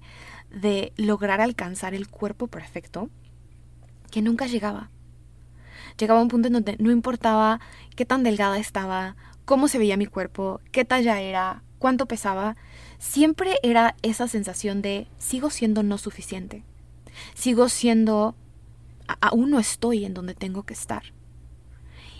de 0.52 0.94
lograr 0.96 1.42
alcanzar 1.42 1.94
el 1.94 2.08
cuerpo 2.08 2.48
perfecto 2.48 3.10
que 4.10 4.22
nunca 4.22 4.48
llegaba 4.48 4.90
llegaba 5.98 6.22
un 6.22 6.28
punto 6.28 6.48
en 6.48 6.54
donde 6.54 6.78
no 6.80 6.92
importaba 6.92 7.60
qué 7.96 8.06
tan 8.06 8.24
delgada 8.24 8.58
estaba, 8.58 9.16
cómo 9.46 9.68
se 9.68 9.78
veía 9.78 9.98
mi 9.98 10.06
cuerpo, 10.06 10.62
qué 10.72 10.86
talla 10.86 11.22
era, 11.22 11.64
cuánto 11.80 12.06
pesaba, 12.06 12.56
siempre 13.00 13.58
era 13.64 13.96
esa 14.02 14.28
sensación 14.28 14.82
de 14.82 15.08
sigo 15.18 15.50
siendo 15.50 15.84
no 15.84 15.98
suficiente, 15.98 16.64
sigo 17.34 17.70
siendo, 17.70 18.36
aún 19.22 19.50
no 19.50 19.60
estoy 19.60 20.06
en 20.06 20.14
donde 20.14 20.36
tengo 20.36 20.64
que 20.64 20.74
estar. 20.74 21.04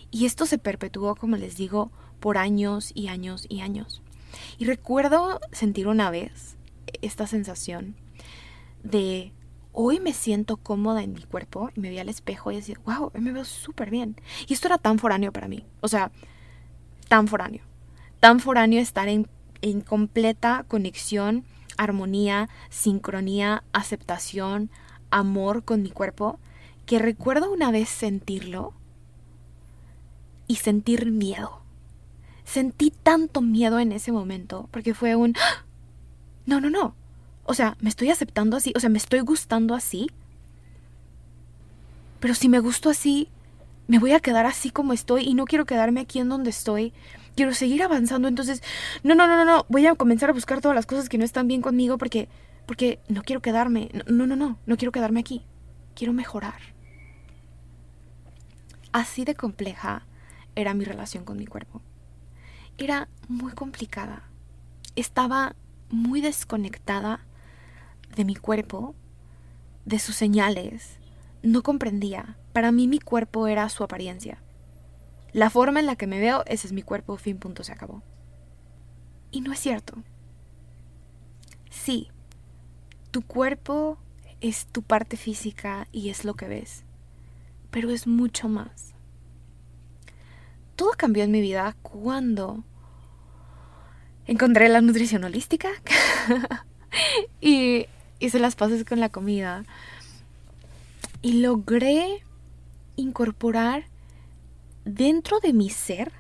Y 0.10 0.26
esto 0.26 0.46
se 0.46 0.58
perpetuó, 0.58 1.16
como 1.16 1.36
les 1.36 1.58
digo, 1.58 1.92
por 2.20 2.38
años 2.38 2.92
y 2.96 3.10
años 3.10 3.46
y 3.50 3.62
años. 3.62 4.02
Y 4.58 4.66
recuerdo 4.66 5.40
sentir 5.52 5.88
una 5.88 6.10
vez 6.10 6.56
esta 7.02 7.28
sensación 7.28 7.96
de 8.84 9.32
hoy 9.80 10.00
me 10.00 10.12
siento 10.12 10.58
cómoda 10.58 11.04
en 11.04 11.14
mi 11.14 11.22
cuerpo 11.22 11.70
y 11.76 11.80
me 11.80 11.92
vi 11.92 12.00
al 12.00 12.10
espejo 12.10 12.52
y 12.52 12.56
decía, 12.56 12.80
wow, 12.84 13.12
me 13.14 13.32
veo 13.32 13.46
súper 13.46 13.92
bien. 13.92 14.16
Y 14.48 14.54
esto 14.54 14.68
era 14.68 14.80
tan 14.80 14.98
foráneo 14.98 15.32
para 15.32 15.48
mí, 15.48 15.68
o 15.82 15.88
sea, 15.88 16.12
tan 17.10 17.28
foráneo, 17.28 17.62
tan 18.20 18.40
foráneo 18.40 18.82
estar 18.82 19.08
en, 19.08 19.30
en 19.62 19.82
completa 19.82 20.66
conexión, 20.68 21.46
armonía, 21.78 22.50
sincronía, 22.72 23.64
aceptación, 23.72 24.72
amor 25.12 25.64
con 25.64 25.84
mi 25.84 25.92
cuerpo, 25.92 26.40
que 26.88 26.98
recuerdo 26.98 27.52
una 27.52 27.70
vez 27.70 27.88
sentirlo 27.88 28.74
y 30.48 30.56
sentir 30.56 31.12
miedo. 31.12 31.62
Sentí 32.46 32.90
tanto 32.90 33.42
miedo 33.42 33.78
en 33.78 33.92
ese 33.92 34.12
momento 34.12 34.70
porque 34.72 34.96
fue 34.96 35.16
un, 35.16 35.36
¡Ah! 35.38 35.66
no, 36.48 36.60
no, 36.60 36.72
no, 36.72 36.96
o 37.48 37.54
sea, 37.54 37.78
me 37.80 37.90
estoy 37.90 38.10
aceptando 38.12 38.58
así, 38.58 38.74
o 38.76 38.80
sea, 38.80 38.90
me 38.90 38.98
estoy 38.98 39.22
gustando 39.22 39.74
así. 39.74 40.08
Pero 42.20 42.34
si 42.34 42.50
me 42.50 42.60
gusto 42.60 42.90
así, 42.90 43.30
me 43.88 44.00
voy 44.00 44.12
a 44.12 44.20
quedar 44.20 44.46
así 44.46 44.70
como 44.70 44.94
estoy 44.94 45.24
y 45.24 45.34
no 45.34 45.46
quiero 45.46 45.66
quedarme 45.66 46.02
aquí 46.02 46.20
en 46.20 46.30
donde 46.30 46.50
estoy. 46.50 46.94
Quiero 47.36 47.54
seguir 47.54 47.84
avanzando, 47.84 48.28
entonces, 48.28 48.62
no, 49.04 49.16
no, 49.16 49.28
no, 49.28 49.36
no, 49.38 49.46
no, 49.46 49.66
voy 49.70 49.86
a 49.86 49.96
comenzar 49.96 50.30
a 50.30 50.34
buscar 50.34 50.62
todas 50.62 50.76
las 50.76 50.86
cosas 50.86 51.10
que 51.10 51.18
no 51.18 51.26
están 51.26 51.48
bien 51.48 51.62
conmigo 51.62 51.98
porque 51.98 52.30
porque 52.68 53.00
no 53.08 53.24
quiero 53.24 53.42
quedarme. 53.42 53.90
No, 54.08 54.28
no, 54.28 54.36
no, 54.36 54.60
no 54.66 54.78
quiero 54.78 54.92
quedarme 54.92 55.22
aquí. 55.22 55.42
Quiero 55.96 56.14
mejorar. 56.14 56.60
Así 58.92 59.24
de 59.26 59.36
compleja 59.36 60.06
era 60.54 60.74
mi 60.74 60.84
relación 60.84 61.24
con 61.24 61.38
mi 61.38 61.48
cuerpo. 61.48 61.82
Era 62.78 63.08
muy 63.30 63.54
complicada. 63.54 64.24
Estaba 64.96 65.56
muy 65.90 66.20
desconectada 66.20 67.22
de 68.16 68.26
mi 68.26 68.36
cuerpo, 68.36 68.96
de 69.86 70.00
sus 70.00 70.16
señales. 70.16 71.00
No 71.44 71.64
comprendía. 71.64 72.38
Para 72.54 72.72
mí 72.72 72.88
mi 72.88 73.00
cuerpo 73.00 73.48
era 73.48 73.70
su 73.70 73.84
apariencia. 73.84 74.42
La 75.34 75.50
forma 75.50 75.80
en 75.80 75.86
la 75.86 75.96
que 75.96 76.08
me 76.08 76.20
veo, 76.20 76.44
ese 76.48 76.68
es 76.68 76.74
mi 76.74 76.82
cuerpo, 76.82 77.18
fin, 77.18 77.38
punto, 77.38 77.64
se 77.64 77.72
acabó. 77.72 78.02
Y 79.32 79.42
no 79.42 79.52
es 79.52 79.60
cierto. 79.60 79.96
Sí, 81.70 82.10
tu 83.12 83.22
cuerpo 83.22 83.98
es 84.42 84.68
tu 84.68 84.84
parte 84.84 85.18
física 85.18 85.88
y 85.92 86.10
es 86.10 86.26
lo 86.26 86.36
que 86.36 86.48
ves, 86.48 86.84
pero 87.72 87.90
es 87.90 88.08
mucho 88.08 88.50
más. 88.50 88.94
Todo 90.76 90.92
cambió 90.98 91.24
en 91.24 91.32
mi 91.32 91.42
vida 91.42 91.76
cuando 91.82 92.64
encontré 94.26 94.70
la 94.70 94.82
nutrición 94.82 95.24
holística 95.24 95.70
y 97.42 97.88
hice 98.20 98.40
las 98.40 98.56
paces 98.56 98.84
con 98.84 99.00
la 99.00 99.10
comida 99.10 99.64
y 101.22 101.42
logré 101.42 102.24
incorporar 102.96 103.86
dentro 104.86 105.40
de 105.40 105.54
mi 105.54 105.70
ser 105.70 106.12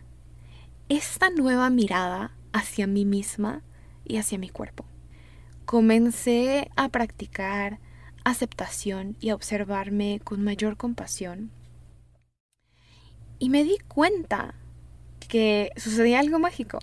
esta 0.89 1.29
nueva 1.29 1.69
mirada 1.69 2.31
hacia 2.53 2.87
mí 2.87 3.05
misma 3.05 3.61
y 4.05 4.17
hacia 4.17 4.37
mi 4.37 4.49
cuerpo. 4.49 4.85
Comencé 5.65 6.69
a 6.75 6.89
practicar 6.89 7.79
aceptación 8.23 9.15
y 9.19 9.29
a 9.29 9.35
observarme 9.35 10.21
con 10.23 10.43
mayor 10.43 10.77
compasión. 10.77 11.51
Y 13.39 13.49
me 13.49 13.63
di 13.63 13.77
cuenta 13.87 14.55
que 15.27 15.71
sucedía 15.75 16.19
algo 16.19 16.39
mágico. 16.39 16.79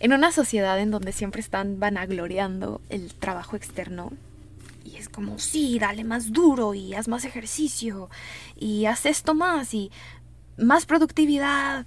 En 0.00 0.14
una 0.14 0.32
sociedad 0.32 0.80
en 0.80 0.90
donde 0.90 1.12
siempre 1.12 1.42
están 1.42 1.78
vanagloriando 1.78 2.80
el 2.88 3.14
trabajo 3.14 3.54
externo, 3.54 4.12
y 4.82 4.96
es 4.96 5.10
como, 5.10 5.38
sí, 5.38 5.78
dale 5.78 6.04
más 6.04 6.32
duro 6.32 6.72
y 6.72 6.94
haz 6.94 7.06
más 7.06 7.26
ejercicio 7.26 8.08
y 8.56 8.86
haz 8.86 9.04
esto 9.04 9.34
más 9.34 9.74
y 9.74 9.90
más 10.56 10.86
productividad, 10.86 11.86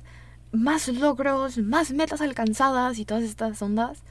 más 0.52 0.88
logros, 0.90 1.58
más 1.58 1.92
metas 1.92 2.22
alcanzadas 2.22 3.00
y 3.00 3.06
todas 3.06 3.24
estas 3.24 3.60
ondas, 3.64 4.04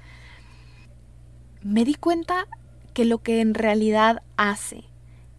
me 1.63 1.85
di 1.85 1.95
cuenta 1.95 2.49
que 2.95 3.05
lo 3.05 3.23
que 3.23 3.41
en 3.41 3.55
realidad 3.55 4.25
hace 4.37 4.83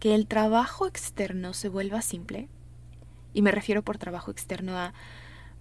que 0.00 0.14
el 0.14 0.26
trabajo 0.26 0.86
externo 0.86 1.52
se 1.52 1.68
vuelva 1.68 2.00
simple, 2.00 2.48
y 3.34 3.42
me 3.42 3.50
refiero 3.50 3.82
por 3.82 3.98
trabajo 3.98 4.30
externo 4.30 4.78
a 4.78 4.94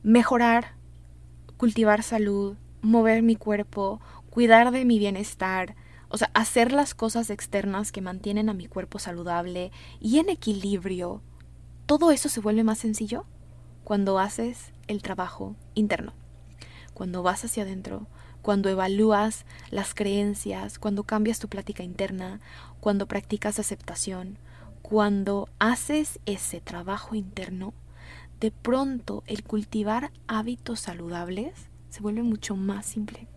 mejorar, 0.04 0.76
cultivar 1.58 2.02
salud, 2.02 2.56
mover 2.84 3.24
mi 3.24 3.36
cuerpo, 3.36 4.00
cuidar 4.30 4.72
de 4.72 4.86
mi 4.86 5.00
bienestar, 5.00 5.76
o 6.10 6.18
sea, 6.18 6.30
hacer 6.36 6.72
las 6.72 6.94
cosas 6.94 7.32
externas 7.32 7.92
que 7.92 8.02
mantienen 8.02 8.50
a 8.50 8.54
mi 8.54 8.68
cuerpo 8.68 9.00
saludable 9.00 9.72
y 10.00 10.20
en 10.20 10.30
equilibrio, 10.30 11.24
todo 11.88 12.12
eso 12.12 12.30
se 12.30 12.40
vuelve 12.40 12.64
más 12.64 12.78
sencillo 12.78 13.26
cuando 13.84 14.20
haces 14.20 14.74
el 14.88 15.02
trabajo 15.02 15.56
interno. 15.74 16.14
Cuando 16.94 17.24
vas 17.24 17.44
hacia 17.44 17.64
adentro, 17.64 18.06
cuando 18.44 18.70
evalúas 18.70 19.46
las 19.72 19.96
creencias, 19.96 20.78
cuando 20.78 21.04
cambias 21.04 21.40
tu 21.40 21.48
plática 21.48 21.82
interna, 21.82 22.40
cuando 22.80 23.08
practicas 23.08 23.58
aceptación, 23.58 24.38
cuando 24.82 25.50
haces 25.58 26.20
ese 26.26 26.62
trabajo 26.62 27.16
interno, 27.16 27.74
de 28.40 28.52
pronto 28.52 29.24
el 29.26 29.44
cultivar 29.44 30.12
hábitos 30.28 30.82
saludables 30.82 31.70
se 31.94 32.02
vuelve 32.02 32.24
mucho 32.24 32.56
más 32.56 32.88
simple. 32.88 33.28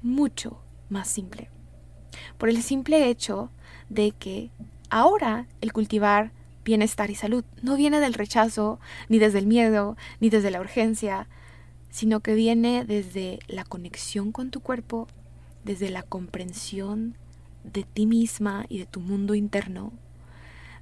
Mucho 0.00 0.62
más 0.88 1.08
simple. 1.08 1.50
Por 2.38 2.48
el 2.48 2.62
simple 2.62 3.10
hecho 3.10 3.50
de 3.90 4.12
que 4.12 4.50
ahora 4.88 5.46
el 5.60 5.74
cultivar 5.74 6.32
bienestar 6.64 7.10
y 7.10 7.14
salud. 7.14 7.44
No 7.60 7.76
viene 7.76 8.00
del 8.00 8.14
rechazo, 8.14 8.80
ni 9.10 9.18
desde 9.18 9.40
el 9.40 9.46
miedo, 9.46 9.98
ni 10.20 10.30
desde 10.30 10.50
la 10.50 10.58
urgencia, 10.58 11.28
sino 11.90 12.20
que 12.20 12.34
viene 12.34 12.86
desde 12.86 13.40
la 13.46 13.64
conexión 13.64 14.32
con 14.32 14.50
tu 14.50 14.60
cuerpo, 14.60 15.06
desde 15.64 15.90
la 15.90 16.02
comprensión 16.02 17.18
de 17.62 17.84
ti 17.84 18.06
misma 18.06 18.64
y 18.70 18.78
de 18.78 18.86
tu 18.86 19.00
mundo 19.00 19.34
interno, 19.34 19.92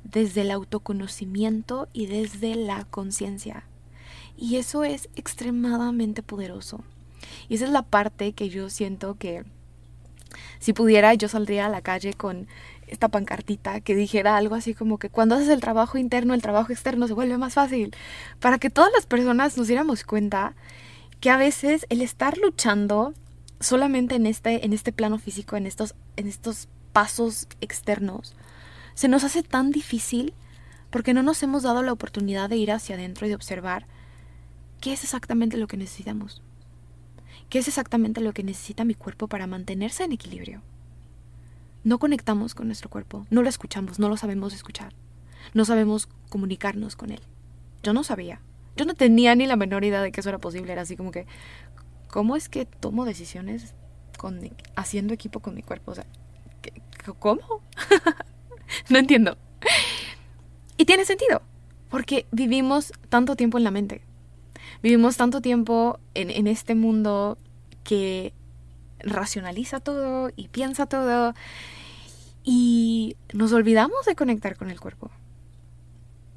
desde 0.05 0.43
el 0.43 0.53
autoconocimiento 0.53 1.89
y 1.93 2.07
desde 2.07 2.55
la 2.55 2.85
conciencia. 2.85 3.67
Y 4.37 4.57
eso 4.57 4.85
es 4.85 5.09
extremadamente 5.17 6.23
poderoso. 6.23 6.85
Y 7.49 7.55
esa 7.55 7.65
es 7.65 7.71
la 7.71 7.83
parte 7.83 8.33
que 8.33 8.49
yo 8.49 8.71
siento 8.71 9.17
que 9.19 9.45
si 10.59 10.73
pudiera 10.73 11.15
yo 11.15 11.29
saldría 11.29 11.67
a 11.67 11.71
la 11.71 11.83
calle 11.83 12.15
con 12.15 12.49
esta 12.87 13.09
pancartita 13.09 13.81
que 13.81 13.95
dijera 13.95 14.37
algo 14.37 14.55
así 14.55 14.75
como 14.75 14.99
que 14.99 15.09
cuando 15.09 15.37
haces 15.37 15.49
el 15.49 15.61
trabajo 15.61 15.99
interno, 15.99 16.35
el 16.35 16.43
trabajo 16.43 16.73
externo 16.73 17.07
se 17.07 17.15
vuelve 17.15 17.39
más 17.39 17.55
fácil. 17.55 17.95
Para 18.41 18.59
que 18.59 18.71
todas 18.71 18.93
las 18.93 19.07
personas 19.07 19.57
nos 19.57 19.69
diéramos 19.69 20.05
cuenta 20.05 20.55
que 21.21 21.31
a 21.31 21.37
veces 21.37 21.87
el 21.89 22.03
estar 22.03 22.37
luchando 22.39 23.15
solamente 23.61 24.17
en 24.17 24.27
este, 24.27 24.65
en 24.65 24.73
este 24.73 24.93
plano 24.93 25.19
físico, 25.19 25.57
en 25.57 25.67
estos, 25.67 25.95
en 26.17 26.29
estos 26.29 26.69
pasos 26.93 27.49
externos, 27.61 28.35
se 28.95 29.09
nos 29.09 29.25
hace 29.25 29.43
tan 29.43 29.71
difícil 29.71 30.35
porque 30.91 31.15
no 31.15 31.23
nos 31.23 31.43
hemos 31.43 31.63
dado 31.63 31.83
la 31.83 31.93
oportunidad 31.93 32.49
de 32.49 32.57
ir 32.57 32.71
hacia 32.71 32.95
adentro 32.95 33.27
y 33.27 33.31
de 33.31 33.35
observar 33.35 33.87
qué 34.85 34.93
es 34.93 35.03
exactamente 35.03 35.57
lo 35.57 35.67
que 35.67 35.77
necesitamos. 35.77 36.43
¿Qué 37.49 37.59
es 37.59 37.69
exactamente 37.69 38.21
lo 38.21 38.33
que 38.33 38.45
necesita 38.45 38.85
mi 38.85 38.95
cuerpo 38.95 39.27
para 39.27 39.47
mantenerse 39.47 40.05
en 40.05 40.13
equilibrio? 40.13 40.63
no 41.85 41.99
conectamos 41.99 42.55
con 42.55 42.67
nuestro 42.67 42.89
cuerpo, 42.89 43.27
no 43.31 43.43
lo 43.43 43.49
escuchamos, 43.49 43.99
no 43.99 44.09
lo 44.09 44.17
sabemos 44.17 44.55
escuchar, 44.55 44.95
no 45.53 45.67
sabemos 45.67 46.09
comunicarnos 46.31 46.97
con 46.97 47.11
él. 47.11 47.21
Yo 47.83 47.93
no 47.93 48.03
sabía, 48.03 48.41
yo 48.75 48.87
no 48.87 48.95
tenía 48.95 49.35
ni 49.35 49.47
la 49.47 49.57
menor 49.57 49.85
idea 49.85 50.01
de 50.01 50.11
que 50.11 50.21
eso 50.21 50.31
era 50.31 50.39
posible, 50.39 50.73
era 50.73 50.83
así 50.83 50.97
como 50.97 51.11
que, 51.11 51.27
¿cómo 52.09 52.37
es 52.37 52.49
que 52.49 52.65
tomo 52.65 53.05
decisiones 53.05 53.75
con, 54.17 54.41
haciendo 54.75 55.13
equipo 55.13 55.41
con 55.41 55.55
mi 55.55 55.63
cuerpo? 55.63 55.93
O 55.93 55.95
sea, 55.95 56.07
¿cómo? 57.19 57.43
no 58.89 58.99
entiendo. 58.99 59.37
Y 60.79 60.87
tiene 60.87 61.05
sentido, 61.05 61.43
porque 61.91 62.27
vivimos 62.33 62.95
tanto 63.11 63.37
tiempo 63.37 63.59
en 63.59 63.65
la 63.65 63.71
mente, 63.71 64.01
vivimos 64.85 65.17
tanto 65.17 65.41
tiempo 65.41 65.99
en, 66.13 66.31
en 66.31 66.47
este 66.47 66.75
mundo 66.75 67.39
que 67.85 68.35
racionaliza 68.99 69.81
todo 69.81 70.31
y 70.37 70.49
piensa 70.49 70.85
todo 70.85 71.33
y 72.45 73.17
nos 73.33 73.55
olvidamos 73.55 74.05
de 74.05 74.15
conectar 74.15 74.59
con 74.59 74.69
el 74.69 74.79
cuerpo. 74.79 75.11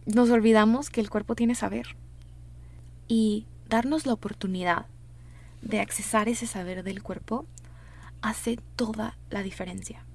Nos 0.05 0.29
olvidamos 0.29 0.89
que 0.89 1.01
el 1.01 1.09
cuerpo 1.09 1.35
tiene 1.35 1.55
saber 1.55 1.97
y 3.09 3.45
darnos 3.67 4.05
la 4.05 4.13
oportunidad 4.13 4.85
de 5.61 5.81
accesar 5.81 6.29
ese 6.29 6.47
saber 6.47 6.83
del 6.83 7.03
cuerpo 7.03 7.45
hace 8.21 8.59
toda 8.77 9.17
la 9.29 9.43
diferencia. 9.43 10.06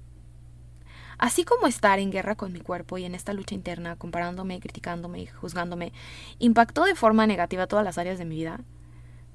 Así 1.17 1.43
como 1.45 1.67
estar 1.67 1.99
en 1.99 2.11
guerra 2.11 2.35
con 2.35 2.51
mi 2.51 2.59
cuerpo 2.59 2.97
y 2.97 3.05
en 3.05 3.15
esta 3.15 3.33
lucha 3.33 3.55
interna, 3.55 3.95
comparándome, 3.95 4.59
criticándome 4.59 5.21
y 5.21 5.25
juzgándome, 5.27 5.93
impactó 6.39 6.85
de 6.85 6.95
forma 6.95 7.27
negativa 7.27 7.67
todas 7.67 7.85
las 7.85 7.97
áreas 7.97 8.17
de 8.17 8.25
mi 8.25 8.35
vida, 8.35 8.61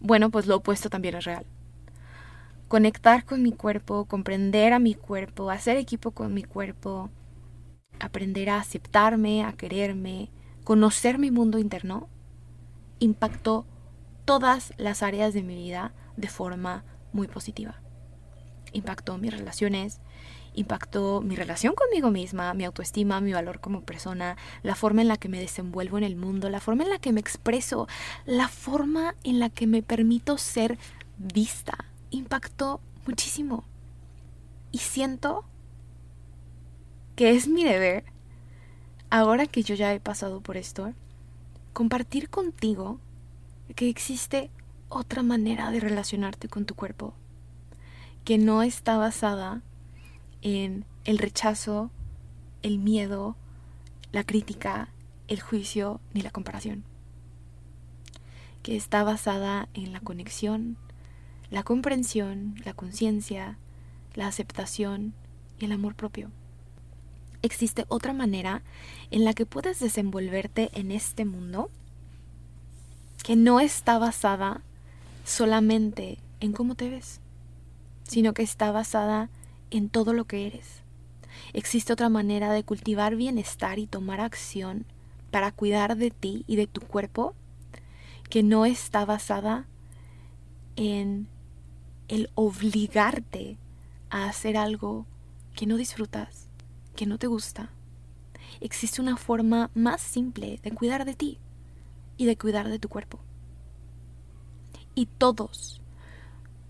bueno, 0.01 0.31
pues 0.31 0.47
lo 0.47 0.57
opuesto 0.57 0.91
también 0.91 1.17
es 1.17 1.25
real 1.25 1.47
conectar 2.69 3.25
con 3.25 3.43
mi 3.43 3.53
cuerpo, 3.53 4.05
comprender 4.05 4.75
a 4.75 4.79
mi 4.79 4.95
cuerpo, 4.95 5.51
hacer 5.51 5.79
equipo 5.79 6.11
con 6.11 6.35
mi 6.35 6.45
cuerpo, 6.45 7.11
aprender 7.99 8.51
a 8.51 8.59
aceptarme, 8.59 9.43
a 9.43 9.55
quererme, 9.55 10.31
conocer 10.65 11.19
mi 11.19 11.31
mundo 11.31 11.59
interno, 11.59 12.09
impactó 12.99 13.67
todas 14.27 14.75
las 14.77 15.03
áreas 15.03 15.33
de 15.33 15.43
mi 15.43 15.55
vida 15.55 15.93
de 16.17 16.29
forma 16.29 16.85
muy 17.13 17.27
positiva. 17.27 17.81
Impactó 18.73 19.17
mis 19.17 19.33
relaciones, 19.33 20.01
impactó 20.59 21.21
mi 21.21 21.37
relación 21.37 21.75
conmigo 21.75 22.11
misma, 22.11 22.53
mi 22.55 22.65
autoestima, 22.65 23.21
mi 23.21 23.33
valor 23.33 23.61
como 23.61 23.83
persona, 23.83 24.37
la 24.63 24.75
forma 24.75 25.03
en 25.03 25.09
la 25.09 25.17
que 25.17 25.29
me 25.29 25.39
desenvuelvo 25.39 25.99
en 25.99 26.05
el 26.05 26.17
mundo, 26.17 26.51
la 26.51 26.61
forma 26.61 26.83
en 26.83 26.91
la 26.91 26.99
que 26.99 27.13
me 27.13 27.21
expreso, 27.21 27.87
la 28.27 28.49
forma 28.49 29.15
en 29.23 29.39
la 29.39 29.51
que 29.51 29.67
me 29.67 29.83
permito 29.83 30.37
ser 30.37 30.79
vista, 31.17 31.85
impactó 32.11 32.81
muchísimo. 33.07 33.65
Y 34.73 34.79
siento 34.79 35.45
que 37.15 37.31
es 37.31 37.47
mi 37.47 37.65
deber, 37.65 38.05
ahora 39.11 39.47
que 39.47 39.63
yo 39.63 39.75
ya 39.75 39.95
he 39.95 40.01
pasado 40.01 40.41
por 40.41 40.57
esto, 40.57 40.93
compartir 41.73 42.31
contigo 42.31 42.99
que 43.77 43.89
existe 43.89 44.51
otra 44.89 45.23
manera 45.23 45.71
de 45.71 45.79
relacionarte 45.81 46.49
con 46.49 46.65
tu 46.65 46.75
cuerpo, 46.75 47.15
que 48.25 48.39
no 48.39 48.63
está 48.63 48.97
basada 48.97 49.63
en 50.43 50.85
el 51.05 51.19
rechazo, 51.19 51.91
el 52.63 52.79
miedo, 52.79 53.37
la 54.13 54.25
crítica, 54.25 54.89
el 55.29 55.41
juicio 55.41 56.01
ni 56.15 56.23
la 56.23 56.31
comparación, 56.31 56.85
que 58.63 58.77
está 58.77 59.05
basada 59.05 59.69
en 59.75 59.93
la 59.93 60.01
conexión, 60.01 60.77
la 61.51 61.63
comprensión, 61.63 62.57
la 62.65 62.75
conciencia, 62.75 63.59
la 64.15 64.27
aceptación 64.27 65.15
y 65.59 65.67
el 65.67 65.73
amor 65.73 65.95
propio. 65.95 66.31
Existe 67.41 67.85
otra 67.89 68.13
manera 68.13 68.63
en 69.11 69.25
la 69.25 69.33
que 69.33 69.47
puedes 69.47 69.79
desenvolverte 69.79 70.71
en 70.73 70.91
este 70.91 71.25
mundo 71.25 71.71
que 73.23 73.37
no 73.37 73.61
está 73.61 73.99
basada 73.99 74.63
solamente 75.25 76.19
en 76.41 76.53
cómo 76.53 76.75
te 76.75 76.89
ves, 76.89 77.21
sino 78.03 78.33
que 78.33 78.43
está 78.43 78.73
basada 78.73 79.31
en 79.71 79.89
todo 79.89 80.13
lo 80.13 80.25
que 80.27 80.47
eres. 80.47 80.83
Existe 81.53 81.93
otra 81.93 82.09
manera 82.09 82.53
de 82.53 82.65
cultivar 82.65 83.17
bienestar 83.17 83.79
y 83.79 83.87
tomar 83.87 84.21
acción 84.21 84.85
para 85.31 85.53
cuidar 85.53 85.97
de 85.97 86.11
ti 86.11 86.45
y 86.47 86.57
de 86.57 86.67
tu 86.67 86.81
cuerpo 86.81 87.35
que 88.29 88.43
no 88.43 88.67
está 88.67 89.05
basada 89.05 89.67
en 90.77 91.29
el 92.09 92.31
obligarte 92.35 93.59
a 94.11 94.29
hacer 94.29 94.57
algo 94.57 95.07
que 95.55 95.67
no 95.67 95.77
disfrutas, 95.77 96.49
que 96.97 97.07
no 97.07 97.19
te 97.19 97.27
gusta. 97.27 97.71
Existe 98.61 99.01
una 99.01 99.17
forma 99.17 99.71
más 99.75 100.01
simple 100.01 100.59
de 100.63 100.71
cuidar 100.73 101.05
de 101.05 101.15
ti 101.15 101.39
y 102.17 102.27
de 102.27 102.37
cuidar 102.37 102.69
de 102.69 102.79
tu 102.79 102.89
cuerpo. 102.89 103.21
Y 104.95 105.07
todos, 105.07 105.81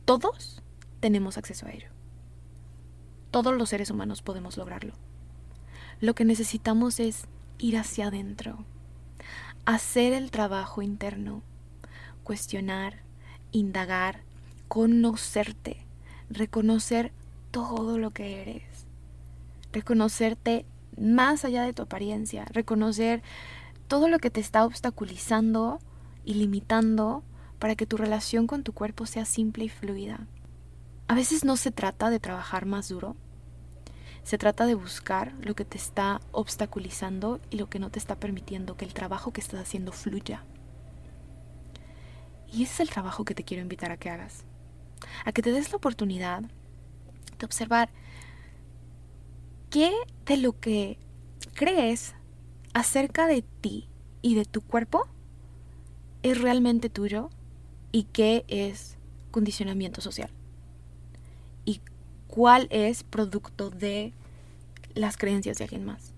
todos 0.04 0.62
tenemos 1.00 1.38
acceso 1.38 1.66
a 1.66 1.70
ello. 1.70 1.87
Todos 3.30 3.54
los 3.54 3.68
seres 3.68 3.90
humanos 3.90 4.22
podemos 4.22 4.56
lograrlo. 4.56 4.94
Lo 6.00 6.14
que 6.14 6.24
necesitamos 6.24 7.00
es 7.00 7.26
ir 7.58 7.76
hacia 7.76 8.06
adentro, 8.06 8.64
hacer 9.66 10.12
el 10.12 10.30
trabajo 10.30 10.80
interno, 10.80 11.42
cuestionar, 12.24 13.02
indagar, 13.52 14.22
conocerte, 14.68 15.84
reconocer 16.30 17.12
todo 17.50 17.98
lo 17.98 18.10
que 18.10 18.42
eres, 18.42 18.86
reconocerte 19.72 20.64
más 20.96 21.44
allá 21.44 21.64
de 21.64 21.72
tu 21.72 21.82
apariencia, 21.82 22.44
reconocer 22.46 23.22
todo 23.88 24.08
lo 24.08 24.18
que 24.18 24.30
te 24.30 24.40
está 24.40 24.64
obstaculizando 24.64 25.80
y 26.24 26.34
limitando 26.34 27.22
para 27.58 27.74
que 27.74 27.86
tu 27.86 27.96
relación 27.96 28.46
con 28.46 28.62
tu 28.62 28.72
cuerpo 28.72 29.06
sea 29.06 29.24
simple 29.24 29.64
y 29.64 29.68
fluida. 29.68 30.26
A 31.08 31.14
veces 31.14 31.42
no 31.42 31.56
se 31.56 31.70
trata 31.70 32.10
de 32.10 32.20
trabajar 32.20 32.66
más 32.66 32.90
duro, 32.90 33.16
se 34.24 34.36
trata 34.36 34.66
de 34.66 34.74
buscar 34.74 35.32
lo 35.40 35.54
que 35.54 35.64
te 35.64 35.78
está 35.78 36.20
obstaculizando 36.32 37.40
y 37.48 37.56
lo 37.56 37.70
que 37.70 37.78
no 37.78 37.90
te 37.90 37.98
está 37.98 38.16
permitiendo 38.16 38.76
que 38.76 38.84
el 38.84 38.92
trabajo 38.92 39.32
que 39.32 39.40
estás 39.40 39.58
haciendo 39.58 39.90
fluya. 39.90 40.44
Y 42.52 42.62
ese 42.62 42.74
es 42.74 42.80
el 42.80 42.90
trabajo 42.90 43.24
que 43.24 43.34
te 43.34 43.42
quiero 43.42 43.62
invitar 43.62 43.90
a 43.90 43.96
que 43.96 44.10
hagas. 44.10 44.44
A 45.24 45.32
que 45.32 45.40
te 45.40 45.50
des 45.50 45.70
la 45.70 45.78
oportunidad 45.78 46.42
de 47.38 47.46
observar 47.46 47.88
qué 49.70 49.94
de 50.26 50.36
lo 50.36 50.60
que 50.60 50.98
crees 51.54 52.14
acerca 52.74 53.26
de 53.26 53.40
ti 53.40 53.88
y 54.20 54.34
de 54.34 54.44
tu 54.44 54.60
cuerpo 54.60 55.08
es 56.22 56.38
realmente 56.38 56.90
tuyo 56.90 57.30
y 57.92 58.04
qué 58.04 58.44
es 58.48 58.98
condicionamiento 59.30 60.02
social 60.02 60.30
cuál 62.38 62.68
es 62.70 63.02
producto 63.02 63.68
de 63.68 64.12
las 64.94 65.16
creencias 65.16 65.58
de 65.58 65.64
alguien 65.64 65.84
más 65.84 66.14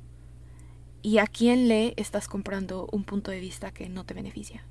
y 1.00 1.16
a 1.16 1.26
quién 1.26 1.66
le 1.66 1.94
estás 1.96 2.28
comprando 2.28 2.87
un 2.92 3.04
punto 3.04 3.30
de 3.30 3.40
vista 3.40 3.70
que 3.70 3.88
no 3.88 4.04
te 4.04 4.12
beneficia. 4.12 4.62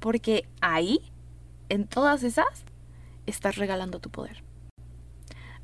Porque 0.00 0.46
ahí, 0.60 1.00
en 1.70 1.86
todas 1.86 2.24
esas, 2.24 2.66
estás 3.24 3.56
regalando 3.56 4.00
tu 4.00 4.10
poder. 4.10 4.44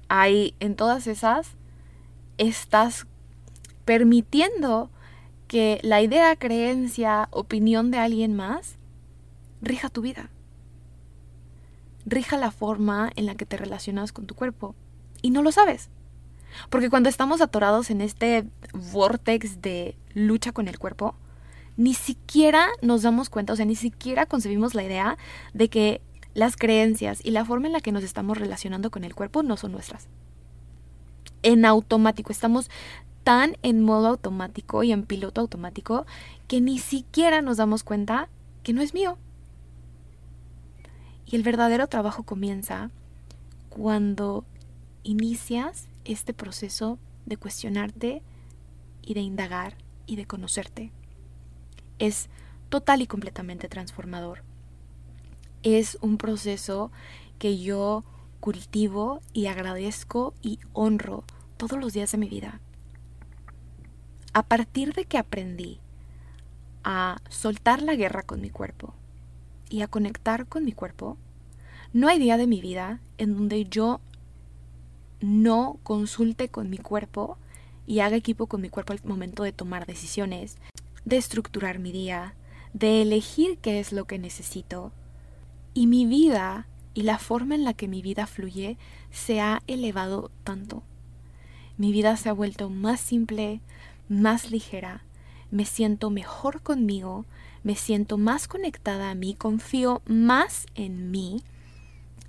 Ahí, 0.08 0.54
en 0.61 0.76
todas 0.76 1.08
esas, 1.08 1.50
estás 2.38 3.06
permitiendo 3.84 4.90
que 5.46 5.78
la 5.82 6.00
idea, 6.00 6.34
creencia, 6.37 7.28
opinión 7.32 7.90
de 7.90 7.98
alguien 7.98 8.34
más 8.34 8.78
rija 9.61 9.90
tu 9.90 10.00
vida 10.00 10.30
rija 12.06 12.37
la 12.37 12.50
forma 12.50 13.11
en 13.16 13.26
la 13.26 13.34
que 13.34 13.46
te 13.46 13.56
relacionas 13.56 14.12
con 14.12 14.26
tu 14.26 14.34
cuerpo. 14.34 14.74
Y 15.22 15.30
no 15.30 15.42
lo 15.42 15.52
sabes. 15.52 15.90
Porque 16.70 16.90
cuando 16.90 17.08
estamos 17.08 17.40
atorados 17.40 17.90
en 17.90 18.00
este 18.00 18.46
vortex 18.72 19.61
de 19.61 19.96
lucha 20.14 20.52
con 20.52 20.68
el 20.68 20.78
cuerpo, 20.78 21.14
ni 21.76 21.94
siquiera 21.94 22.68
nos 22.82 23.02
damos 23.02 23.30
cuenta, 23.30 23.52
o 23.52 23.56
sea, 23.56 23.64
ni 23.64 23.76
siquiera 23.76 24.26
concebimos 24.26 24.74
la 24.74 24.82
idea 24.82 25.16
de 25.54 25.68
que 25.68 26.02
las 26.34 26.56
creencias 26.56 27.20
y 27.24 27.30
la 27.30 27.44
forma 27.44 27.66
en 27.66 27.72
la 27.72 27.80
que 27.80 27.92
nos 27.92 28.04
estamos 28.04 28.38
relacionando 28.38 28.90
con 28.90 29.04
el 29.04 29.14
cuerpo 29.14 29.42
no 29.42 29.56
son 29.56 29.72
nuestras. 29.72 30.08
En 31.42 31.64
automático, 31.64 32.32
estamos 32.32 32.70
tan 33.22 33.56
en 33.62 33.82
modo 33.82 34.08
automático 34.08 34.82
y 34.82 34.92
en 34.92 35.04
piloto 35.04 35.40
automático 35.40 36.06
que 36.46 36.61
ni 36.61 36.78
siquiera 36.78 37.42
nos 37.42 37.58
damos 37.58 37.84
cuenta 37.84 38.28
que 38.62 38.72
no 38.72 38.82
es 38.82 38.94
mío. 38.94 39.18
Y 41.30 41.36
el 41.36 41.42
verdadero 41.42 41.88
trabajo 41.88 42.22
comienza 42.22 42.90
cuando 43.68 44.46
inicias 45.02 45.86
este 46.06 46.32
proceso 46.32 46.98
de 47.26 47.36
cuestionarte 47.36 48.22
y 49.02 49.12
de 49.12 49.20
indagar 49.20 49.76
y 50.06 50.16
de 50.16 50.24
conocerte. 50.24 50.90
Es 51.98 52.30
total 52.70 53.02
y 53.02 53.06
completamente 53.06 53.68
transformador. 53.68 54.42
Es 55.62 55.98
un 56.00 56.16
proceso 56.16 56.90
que 57.38 57.58
yo 57.58 58.04
cultivo 58.40 59.20
y 59.34 59.48
agradezco 59.48 60.32
y 60.40 60.58
honro 60.72 61.24
todos 61.58 61.78
los 61.78 61.92
días 61.92 62.10
de 62.10 62.18
mi 62.18 62.30
vida. 62.30 62.58
A 64.32 64.44
partir 64.44 64.94
de 64.94 65.04
que 65.04 65.18
aprendí 65.18 65.78
a 66.84 67.20
soltar 67.28 67.82
la 67.82 67.96
guerra 67.96 68.22
con 68.22 68.40
mi 68.40 68.48
cuerpo, 68.48 68.94
y 69.68 69.83
a 69.83 69.88
conectar 69.88 70.46
con 70.46 70.64
mi 70.64 70.72
cuerpo, 70.72 71.16
no 71.92 72.09
hay 72.09 72.18
día 72.18 72.37
de 72.37 72.46
mi 72.46 72.61
vida 72.61 73.00
en 73.16 73.35
donde 73.37 73.64
yo 73.64 74.00
no 75.20 75.78
consulte 75.83 76.48
con 76.48 76.70
mi 76.70 76.78
cuerpo 76.78 77.38
y 77.87 78.00
haga 78.00 78.16
equipo 78.16 78.46
con 78.46 78.61
mi 78.61 78.68
cuerpo 78.68 78.92
al 78.92 79.00
momento 79.04 79.42
de 79.42 79.52
tomar 79.52 79.87
decisiones, 79.87 80.59
de 81.04 81.16
estructurar 81.16 81.78
mi 81.78 81.92
día, 81.92 82.35
de 82.72 83.02
elegir 83.02 83.59
qué 83.59 83.81
es 83.81 83.92
lo 83.92 84.04
que 84.04 84.18
necesito. 84.18 84.92
Y 85.74 85.87
mi 85.87 86.07
vida 86.07 86.66
y 86.94 87.02
la 87.02 87.18
forma 87.18 87.54
en 87.54 87.64
la 87.64 87.74
que 87.74 87.88
mi 87.88 88.02
vida 88.02 88.26
fluye 88.26 88.76
se 89.11 89.40
ha 89.40 89.62
elevado 89.66 90.31
tanto. 90.44 90.83
Mi 91.76 91.92
vida 91.92 92.16
se 92.16 92.28
ha 92.28 92.33
vuelto 92.33 92.70
más 92.70 93.00
simple, 93.00 93.61
más 94.09 94.50
ligera, 94.50 95.04
me 95.50 95.64
siento 95.64 96.11
mejor 96.11 96.61
conmigo, 96.61 97.24
me 97.68 97.76
siento 97.76 98.16
más 98.16 98.48
conectada 98.48 99.11
a 99.11 99.14
mí, 99.14 99.35
confío 99.35 100.00
más 100.07 100.64
en 100.74 101.11
mí 101.11 101.44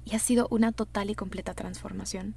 y 0.03 0.13
ha 0.13 0.19
sido 0.19 0.49
una 0.51 0.73
total 0.73 1.09
y 1.09 1.15
completa 1.15 1.53
transformación. 1.53 2.35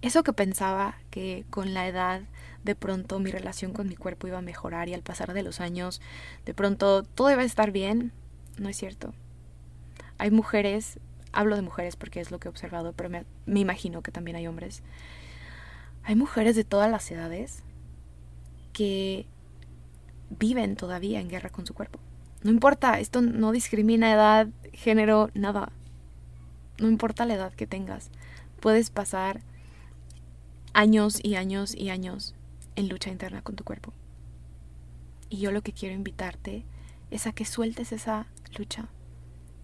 Eso 0.00 0.22
que 0.22 0.32
pensaba 0.32 0.96
que 1.10 1.44
con 1.50 1.74
la 1.74 1.86
edad 1.86 2.22
de 2.62 2.74
pronto 2.74 3.18
mi 3.18 3.30
relación 3.30 3.74
con 3.74 3.86
mi 3.86 3.96
cuerpo 3.96 4.26
iba 4.26 4.38
a 4.38 4.40
mejorar 4.40 4.88
y 4.88 4.94
al 4.94 5.02
pasar 5.02 5.34
de 5.34 5.42
los 5.42 5.60
años 5.60 6.00
de 6.46 6.54
pronto 6.54 7.02
todo 7.02 7.30
iba 7.30 7.42
a 7.42 7.44
estar 7.44 7.70
bien, 7.70 8.12
no 8.56 8.70
es 8.70 8.78
cierto. 8.78 9.12
Hay 10.16 10.30
mujeres, 10.30 10.98
hablo 11.32 11.54
de 11.54 11.60
mujeres 11.60 11.96
porque 11.96 12.20
es 12.20 12.30
lo 12.30 12.40
que 12.40 12.48
he 12.48 12.50
observado, 12.50 12.94
pero 12.94 13.10
me, 13.10 13.26
me 13.44 13.60
imagino 13.60 14.00
que 14.00 14.10
también 14.10 14.38
hay 14.38 14.46
hombres. 14.46 14.82
Hay 16.02 16.14
mujeres 16.14 16.56
de 16.56 16.64
todas 16.64 16.90
las 16.90 17.10
edades 17.10 17.62
que 18.72 19.26
viven 20.38 20.76
todavía 20.76 21.20
en 21.20 21.28
guerra 21.28 21.50
con 21.50 21.66
su 21.66 21.74
cuerpo. 21.74 21.98
No 22.42 22.50
importa, 22.50 23.00
esto 23.00 23.22
no 23.22 23.52
discrimina 23.52 24.12
edad, 24.12 24.48
género, 24.72 25.30
nada. 25.34 25.72
No 26.78 26.88
importa 26.88 27.24
la 27.24 27.34
edad 27.34 27.52
que 27.54 27.66
tengas. 27.66 28.10
Puedes 28.60 28.90
pasar 28.90 29.40
años 30.74 31.20
y 31.22 31.36
años 31.36 31.74
y 31.74 31.88
años 31.90 32.34
en 32.76 32.88
lucha 32.88 33.10
interna 33.10 33.42
con 33.42 33.56
tu 33.56 33.64
cuerpo. 33.64 33.92
Y 35.30 35.38
yo 35.38 35.52
lo 35.52 35.62
que 35.62 35.72
quiero 35.72 35.94
invitarte 35.94 36.64
es 37.10 37.26
a 37.26 37.32
que 37.32 37.44
sueltes 37.44 37.92
esa 37.92 38.26
lucha 38.58 38.88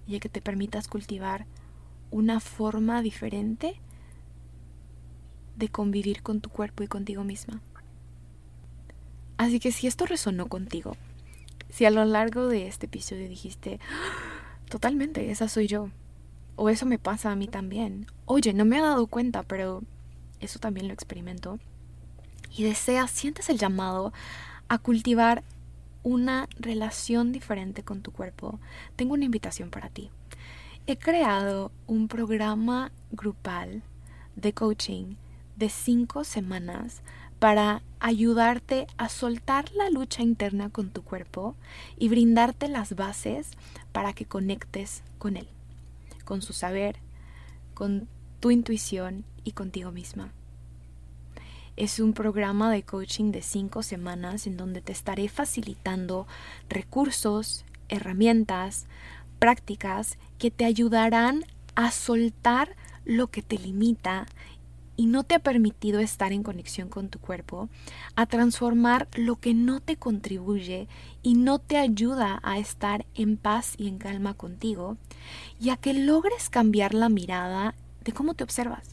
y 0.06 0.16
a 0.16 0.20
que 0.20 0.28
te 0.28 0.40
permitas 0.40 0.88
cultivar 0.88 1.46
una 2.11 2.40
forma 2.40 3.02
diferente 3.02 3.80
de 5.56 5.68
convivir 5.68 6.22
con 6.22 6.40
tu 6.40 6.48
cuerpo 6.48 6.83
y 6.83 6.88
contigo 6.88 7.24
misma. 7.24 7.61
Así 9.40 9.59
que 9.59 9.72
si 9.72 9.87
esto 9.87 10.05
resonó 10.05 10.48
contigo, 10.48 10.98
si 11.70 11.87
a 11.87 11.90
lo 11.90 12.05
largo 12.05 12.46
de 12.46 12.66
este 12.66 12.85
episodio 12.85 13.26
dijiste, 13.26 13.81
ah, 13.90 14.59
totalmente, 14.68 15.31
esa 15.31 15.48
soy 15.48 15.66
yo, 15.66 15.88
o 16.57 16.68
eso 16.68 16.85
me 16.85 16.98
pasa 16.98 17.33
a 17.33 17.37
mí 17.37 17.48
también, 17.48 18.05
oye, 18.26 18.53
no 18.53 18.66
me 18.66 18.76
he 18.76 18.83
dado 18.83 19.07
cuenta, 19.07 19.42
pero 19.42 19.83
eso 20.40 20.59
también 20.59 20.88
lo 20.88 20.92
experimento, 20.92 21.59
y 22.55 22.64
deseas, 22.64 23.11
sientes 23.11 23.48
el 23.48 23.57
llamado 23.57 24.12
a 24.68 24.76
cultivar 24.76 25.42
una 26.03 26.46
relación 26.59 27.33
diferente 27.33 27.83
con 27.83 28.03
tu 28.03 28.12
cuerpo, 28.12 28.61
tengo 28.94 29.14
una 29.14 29.24
invitación 29.24 29.70
para 29.70 29.88
ti. 29.88 30.11
he 30.87 30.98
creado 30.98 31.72
un 31.87 32.09
programa 32.09 32.92
grupal 33.11 33.83
de 34.37 34.53
coaching 34.53 35.14
de 35.57 35.70
cinco 35.70 36.24
semanas 36.24 37.00
para 37.40 37.83
ayudarte 38.00 38.87
a 38.98 39.09
soltar 39.09 39.72
la 39.72 39.90
lucha 39.90 40.22
interna 40.22 40.70
con 40.70 40.90
tu 40.90 41.03
cuerpo 41.03 41.57
y 41.98 42.09
brindarte 42.09 42.68
las 42.68 42.94
bases 42.94 43.50
para 43.92 44.12
que 44.12 44.26
conectes 44.26 45.03
con 45.18 45.37
él, 45.37 45.48
con 46.24 46.42
su 46.42 46.53
saber, 46.53 46.96
con 47.74 48.09
tu 48.40 48.50
intuición 48.50 49.24
y 49.42 49.53
contigo 49.53 49.90
misma. 49.90 50.33
Es 51.76 51.98
un 51.98 52.12
programa 52.12 52.70
de 52.70 52.83
coaching 52.83 53.33
de 53.33 53.40
cinco 53.40 53.83
semanas 53.83 54.46
en 54.46 54.59
donde 54.59 54.83
te 54.83 54.92
estaré 54.92 55.29
facilitando 55.31 56.26
recursos, 56.68 57.64
herramientas, 57.88 58.87
prácticas 59.38 60.18
que 60.38 60.50
te 60.50 60.66
ayudarán 60.66 61.46
a 61.74 61.90
soltar 61.90 62.76
lo 63.07 63.29
que 63.29 63.40
te 63.40 63.59
limita 63.59 64.26
y 64.96 65.07
no 65.07 65.24
te 65.24 65.35
ha 65.35 65.38
permitido 65.38 66.00
estar 66.00 66.33
en 66.33 66.42
conexión 66.42 66.88
con 66.88 67.09
tu 67.09 67.18
cuerpo, 67.18 67.68
a 68.16 68.26
transformar 68.26 69.09
lo 69.14 69.37
que 69.37 69.55
no 69.55 69.81
te 69.81 69.96
contribuye 69.96 70.88
y 71.22 71.35
no 71.35 71.59
te 71.59 71.76
ayuda 71.79 72.40
a 72.42 72.59
estar 72.59 73.07
en 73.14 73.37
paz 73.37 73.74
y 73.79 73.88
en 73.88 73.98
calma 73.98 74.35
contigo, 74.35 74.96
y 75.61 75.70
a 75.70 75.76
que 75.76 75.94
logres 75.94 76.50
cambiar 76.50 76.94
la 76.94 77.09
mirada 77.09 77.74
de 78.05 78.12
cómo 78.12 78.35
te 78.35 78.44
observas, 78.44 78.90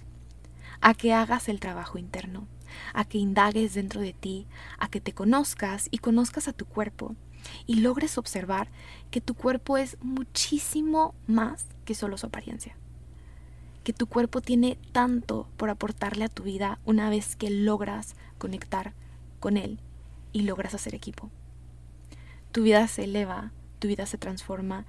a 0.82 0.94
que 0.94 1.14
hagas 1.14 1.50
el 1.50 1.60
trabajo 1.60 1.98
interno, 1.98 2.48
a 2.94 3.06
que 3.06 3.18
indagues 3.18 3.74
dentro 3.74 4.02
de 4.02 4.14
ti, 4.14 4.48
a 4.78 4.90
que 4.90 5.02
te 5.02 5.14
conozcas 5.14 5.88
y 5.92 5.98
conozcas 5.98 6.48
a 6.48 6.54
tu 6.54 6.66
cuerpo 6.66 7.16
y 7.66 7.76
logres 7.76 8.18
observar 8.18 8.70
que 9.12 9.22
tu 9.22 9.34
cuerpo 9.34 9.78
es 9.78 9.98
muchísimo 10.02 11.16
más 11.28 11.66
que 11.86 11.96
solo 11.96 12.18
su 12.18 12.28
apariencia 12.28 12.76
que 13.88 13.94
tu 13.94 14.06
cuerpo 14.06 14.42
tiene 14.42 14.78
tanto 14.92 15.48
por 15.56 15.70
aportarle 15.70 16.26
a 16.26 16.28
tu 16.28 16.44
vida 16.44 16.78
una 16.84 17.10
vez 17.10 17.38
que 17.38 17.50
logras 17.50 18.18
conectar 18.38 18.92
con 19.40 19.56
él 19.56 19.80
y 20.34 20.42
logras 20.42 20.74
hacer 20.74 20.94
equipo. 20.94 21.32
Tu 22.52 22.64
vida 22.64 22.86
se 22.90 23.06
eleva, 23.06 23.54
tu 23.80 23.88
vida 23.88 24.06
se 24.06 24.18
transforma 24.18 24.86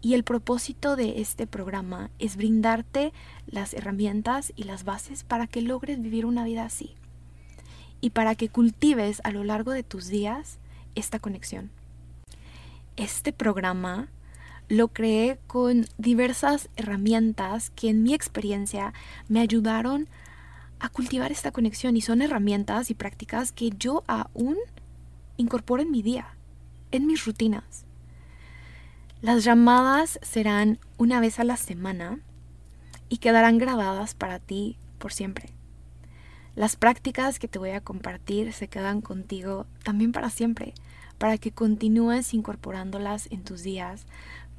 y 0.00 0.14
el 0.14 0.24
propósito 0.24 0.96
de 0.96 1.20
este 1.20 1.46
programa 1.46 2.08
es 2.18 2.36
brindarte 2.36 3.12
las 3.46 3.74
herramientas 3.74 4.54
y 4.56 4.62
las 4.62 4.84
bases 4.84 5.24
para 5.24 5.46
que 5.46 5.60
logres 5.60 6.00
vivir 6.00 6.24
una 6.24 6.42
vida 6.42 6.64
así 6.64 6.94
y 8.00 8.10
para 8.10 8.34
que 8.34 8.48
cultives 8.48 9.20
a 9.24 9.30
lo 9.30 9.44
largo 9.44 9.72
de 9.72 9.82
tus 9.82 10.06
días 10.06 10.58
esta 10.94 11.18
conexión. 11.18 11.70
Este 12.96 13.34
programa 13.34 14.08
lo 14.72 14.88
creé 14.88 15.38
con 15.46 15.84
diversas 15.98 16.70
herramientas 16.76 17.68
que 17.68 17.90
en 17.90 18.02
mi 18.02 18.14
experiencia 18.14 18.94
me 19.28 19.40
ayudaron 19.40 20.08
a 20.80 20.88
cultivar 20.88 21.30
esta 21.30 21.52
conexión 21.52 21.94
y 21.94 22.00
son 22.00 22.22
herramientas 22.22 22.90
y 22.90 22.94
prácticas 22.94 23.52
que 23.52 23.68
yo 23.68 24.02
aún 24.06 24.56
incorporo 25.36 25.82
en 25.82 25.90
mi 25.90 26.00
día, 26.00 26.36
en 26.90 27.06
mis 27.06 27.26
rutinas. 27.26 27.84
Las 29.20 29.44
llamadas 29.44 30.18
serán 30.22 30.78
una 30.96 31.20
vez 31.20 31.38
a 31.38 31.44
la 31.44 31.58
semana 31.58 32.20
y 33.10 33.18
quedarán 33.18 33.58
grabadas 33.58 34.14
para 34.14 34.38
ti 34.38 34.78
por 34.96 35.12
siempre. 35.12 35.50
Las 36.54 36.76
prácticas 36.76 37.38
que 37.38 37.46
te 37.46 37.58
voy 37.58 37.70
a 37.70 37.82
compartir 37.82 38.54
se 38.54 38.68
quedan 38.68 39.02
contigo 39.02 39.66
también 39.84 40.12
para 40.12 40.30
siempre, 40.30 40.72
para 41.18 41.38
que 41.38 41.52
continúes 41.52 42.34
incorporándolas 42.34 43.28
en 43.30 43.44
tus 43.44 43.62
días, 43.62 44.06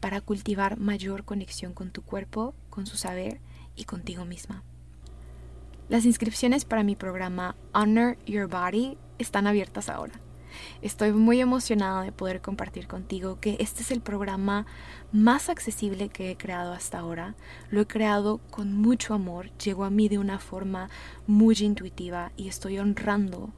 para 0.04 0.20
cultivar 0.20 0.78
mayor 0.78 1.24
conexión 1.24 1.72
con 1.72 1.90
tu 1.90 2.02
cuerpo, 2.02 2.54
con 2.70 2.86
su 2.86 2.98
saber 2.98 3.40
y 3.78 3.86
contigo 3.86 4.26
misma. 4.26 4.62
Las 5.88 6.04
inscripciones 6.04 6.66
para 6.66 6.84
mi 6.84 6.98
programa 6.98 7.56
Honor 7.74 8.18
Your 8.26 8.50
Body 8.50 8.98
están 9.18 9.48
abiertas 9.48 9.88
ahora. 9.88 10.20
Estoy 10.82 11.14
muy 11.14 11.40
emocionada 11.40 12.02
de 12.02 12.12
poder 12.12 12.42
compartir 12.42 12.86
contigo 12.86 13.40
que 13.40 13.56
este 13.62 13.82
es 13.82 13.92
el 13.92 14.02
programa 14.02 14.66
más 15.14 15.48
accesible 15.48 16.10
que 16.10 16.32
he 16.32 16.36
creado 16.36 16.74
hasta 16.74 17.00
ahora. 17.00 17.36
Lo 17.70 17.80
he 17.80 17.88
creado 17.88 18.40
con 18.52 18.76
mucho 18.76 19.14
amor, 19.14 19.58
llegó 19.58 19.86
a 19.86 19.90
mí 19.90 20.10
de 20.10 20.18
una 20.18 20.38
forma 20.38 20.90
muy 21.28 21.56
intuitiva 21.62 22.34
y 22.36 22.50
estoy 22.50 22.78
honrando 22.78 23.54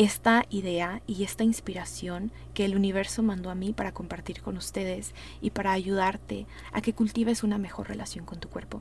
esta 0.00 0.46
idea 0.48 1.02
y 1.06 1.24
esta 1.24 1.44
inspiración 1.44 2.32
que 2.54 2.64
el 2.64 2.74
universo 2.74 3.22
mandó 3.22 3.50
a 3.50 3.54
mí 3.54 3.74
para 3.74 3.92
compartir 3.92 4.40
con 4.40 4.56
ustedes 4.56 5.14
y 5.42 5.50
para 5.50 5.72
ayudarte 5.72 6.46
a 6.72 6.80
que 6.80 6.94
cultives 6.94 7.44
una 7.44 7.58
mejor 7.58 7.88
relación 7.88 8.24
con 8.24 8.40
tu 8.40 8.48
cuerpo. 8.48 8.80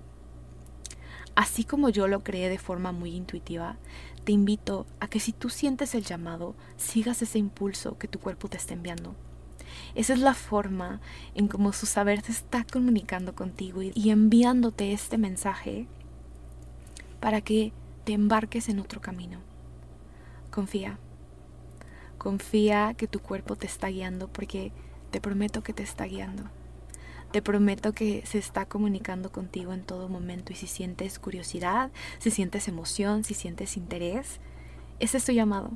Así 1.35 1.65
como 1.65 1.89
yo 1.89 2.07
lo 2.07 2.23
creé 2.23 2.47
de 2.47 2.57
forma 2.57 2.93
muy 2.93 3.17
intuitiva, 3.17 3.75
te 4.23 4.31
invito 4.31 4.85
a 5.01 5.09
que 5.09 5.19
si 5.19 5.33
tú 5.33 5.49
sientes 5.49 5.93
el 5.93 6.05
llamado, 6.05 6.55
sigas 6.77 7.21
ese 7.21 7.37
impulso 7.37 7.97
que 7.97 8.07
tu 8.07 8.19
cuerpo 8.19 8.47
te 8.47 8.55
está 8.55 8.73
enviando. 8.73 9.13
Esa 9.95 10.13
es 10.13 10.19
la 10.19 10.33
forma 10.33 11.01
en 11.35 11.49
cómo 11.49 11.73
su 11.73 11.85
saber 11.85 12.21
te 12.21 12.31
está 12.31 12.63
comunicando 12.63 13.35
contigo 13.35 13.81
y 13.81 14.09
enviándote 14.09 14.93
este 14.93 15.17
mensaje 15.17 15.85
para 17.19 17.41
que 17.41 17.73
te 18.05 18.13
embarques 18.13 18.69
en 18.69 18.79
otro 18.79 19.01
camino. 19.01 19.41
Confía. 20.49 20.97
Confía 22.19 22.93
que 22.95 23.07
tu 23.07 23.19
cuerpo 23.19 23.55
te 23.55 23.65
está 23.65 23.87
guiando 23.87 24.27
porque 24.27 24.71
te 25.09 25.19
prometo 25.19 25.63
que 25.63 25.73
te 25.73 25.81
está 25.81 26.05
guiando. 26.05 26.43
Te 27.31 27.41
prometo 27.41 27.93
que 27.93 28.23
se 28.27 28.37
está 28.37 28.65
comunicando 28.65 29.31
contigo 29.31 29.73
en 29.73 29.83
todo 29.83 30.09
momento 30.09 30.53
y 30.53 30.55
si 30.55 30.67
sientes 30.67 31.17
curiosidad, 31.17 31.91
si 32.19 32.29
sientes 32.29 32.67
emoción, 32.67 33.23
si 33.23 33.33
sientes 33.33 33.77
interés, 33.77 34.39
ese 34.99 35.17
es 35.17 35.25
tu 35.25 35.31
llamado. 35.31 35.71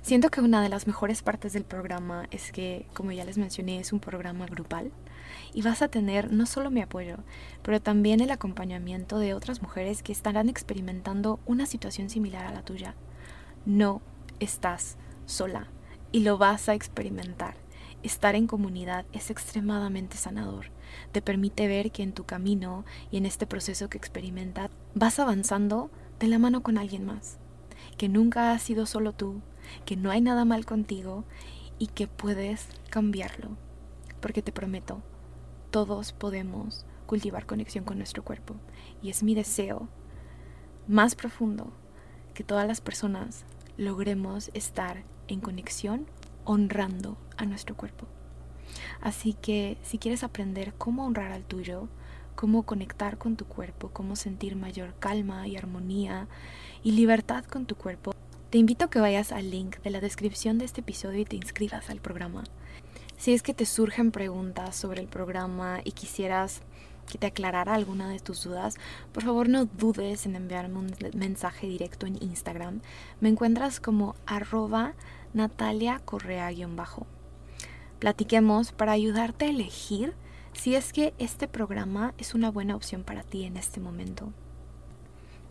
Siento 0.00 0.30
que 0.30 0.40
una 0.40 0.62
de 0.62 0.68
las 0.68 0.86
mejores 0.86 1.22
partes 1.22 1.52
del 1.52 1.64
programa 1.64 2.28
es 2.30 2.52
que, 2.52 2.86
como 2.94 3.12
ya 3.12 3.24
les 3.24 3.36
mencioné, 3.36 3.80
es 3.80 3.92
un 3.92 4.00
programa 4.00 4.46
grupal 4.46 4.92
y 5.52 5.62
vas 5.62 5.82
a 5.82 5.88
tener 5.88 6.32
no 6.32 6.46
solo 6.46 6.70
mi 6.70 6.80
apoyo, 6.80 7.16
pero 7.62 7.80
también 7.82 8.20
el 8.20 8.30
acompañamiento 8.30 9.18
de 9.18 9.34
otras 9.34 9.60
mujeres 9.60 10.02
que 10.02 10.12
estarán 10.12 10.48
experimentando 10.48 11.40
una 11.44 11.66
situación 11.66 12.08
similar 12.08 12.46
a 12.46 12.52
la 12.52 12.62
tuya 12.62 12.94
no 13.66 14.00
estás 14.38 14.96
sola 15.26 15.68
y 16.12 16.20
lo 16.20 16.38
vas 16.38 16.68
a 16.68 16.74
experimentar. 16.74 17.56
Estar 18.02 18.36
en 18.36 18.46
comunidad 18.46 19.04
es 19.12 19.30
extremadamente 19.30 20.16
sanador. 20.16 20.66
Te 21.12 21.20
permite 21.20 21.66
ver 21.66 21.90
que 21.90 22.02
en 22.02 22.12
tu 22.12 22.24
camino 22.24 22.84
y 23.10 23.16
en 23.16 23.26
este 23.26 23.46
proceso 23.46 23.90
que 23.90 23.98
experimentas 23.98 24.70
vas 24.94 25.18
avanzando 25.18 25.90
de 26.20 26.28
la 26.28 26.38
mano 26.38 26.62
con 26.62 26.78
alguien 26.78 27.04
más. 27.04 27.38
Que 27.98 28.08
nunca 28.08 28.52
has 28.52 28.62
sido 28.62 28.86
solo 28.86 29.12
tú, 29.12 29.40
que 29.84 29.96
no 29.96 30.10
hay 30.10 30.20
nada 30.20 30.44
mal 30.44 30.64
contigo 30.64 31.24
y 31.78 31.88
que 31.88 32.06
puedes 32.06 32.68
cambiarlo. 32.90 33.56
Porque 34.20 34.42
te 34.42 34.52
prometo, 34.52 35.02
todos 35.70 36.12
podemos 36.12 36.86
cultivar 37.06 37.46
conexión 37.46 37.84
con 37.84 37.98
nuestro 37.98 38.24
cuerpo. 38.24 38.54
Y 39.02 39.10
es 39.10 39.22
mi 39.22 39.34
deseo 39.34 39.88
más 40.86 41.14
profundo 41.14 41.72
que 42.34 42.44
todas 42.44 42.66
las 42.66 42.80
personas 42.80 43.44
logremos 43.76 44.50
estar 44.54 45.04
en 45.28 45.40
conexión 45.40 46.06
honrando 46.44 47.16
a 47.36 47.44
nuestro 47.44 47.76
cuerpo. 47.76 48.06
Así 49.00 49.34
que 49.34 49.76
si 49.82 49.98
quieres 49.98 50.22
aprender 50.24 50.74
cómo 50.74 51.06
honrar 51.06 51.32
al 51.32 51.44
tuyo, 51.44 51.88
cómo 52.34 52.64
conectar 52.64 53.18
con 53.18 53.36
tu 53.36 53.46
cuerpo, 53.46 53.90
cómo 53.92 54.16
sentir 54.16 54.56
mayor 54.56 54.94
calma 54.98 55.46
y 55.48 55.56
armonía 55.56 56.28
y 56.82 56.92
libertad 56.92 57.44
con 57.44 57.66
tu 57.66 57.76
cuerpo, 57.76 58.12
te 58.50 58.58
invito 58.58 58.84
a 58.84 58.90
que 58.90 59.00
vayas 59.00 59.32
al 59.32 59.50
link 59.50 59.78
de 59.78 59.90
la 59.90 60.00
descripción 60.00 60.58
de 60.58 60.64
este 60.64 60.80
episodio 60.80 61.20
y 61.20 61.24
te 61.24 61.36
inscribas 61.36 61.90
al 61.90 62.00
programa. 62.00 62.44
Si 63.16 63.32
es 63.32 63.42
que 63.42 63.54
te 63.54 63.66
surgen 63.66 64.12
preguntas 64.12 64.76
sobre 64.76 65.00
el 65.00 65.08
programa 65.08 65.80
y 65.82 65.92
quisieras 65.92 66.60
que 67.06 67.18
te 67.18 67.26
aclarara 67.26 67.74
alguna 67.74 68.08
de 68.08 68.20
tus 68.20 68.44
dudas, 68.44 68.76
por 69.12 69.24
favor 69.24 69.48
no 69.48 69.64
dudes 69.64 70.26
en 70.26 70.36
enviarme 70.36 70.78
un 70.78 70.94
mensaje 71.14 71.66
directo 71.66 72.06
en 72.06 72.22
Instagram. 72.22 72.80
Me 73.20 73.28
encuentras 73.28 73.80
como 73.80 74.16
arroba 74.26 74.94
Natalia 75.32 76.00
Correa-bajo. 76.04 77.06
Platiquemos 77.98 78.72
para 78.72 78.92
ayudarte 78.92 79.46
a 79.46 79.50
elegir 79.50 80.14
si 80.52 80.74
es 80.74 80.92
que 80.92 81.14
este 81.18 81.48
programa 81.48 82.14
es 82.18 82.34
una 82.34 82.50
buena 82.50 82.76
opción 82.76 83.04
para 83.04 83.22
ti 83.22 83.44
en 83.44 83.56
este 83.56 83.80
momento. 83.80 84.32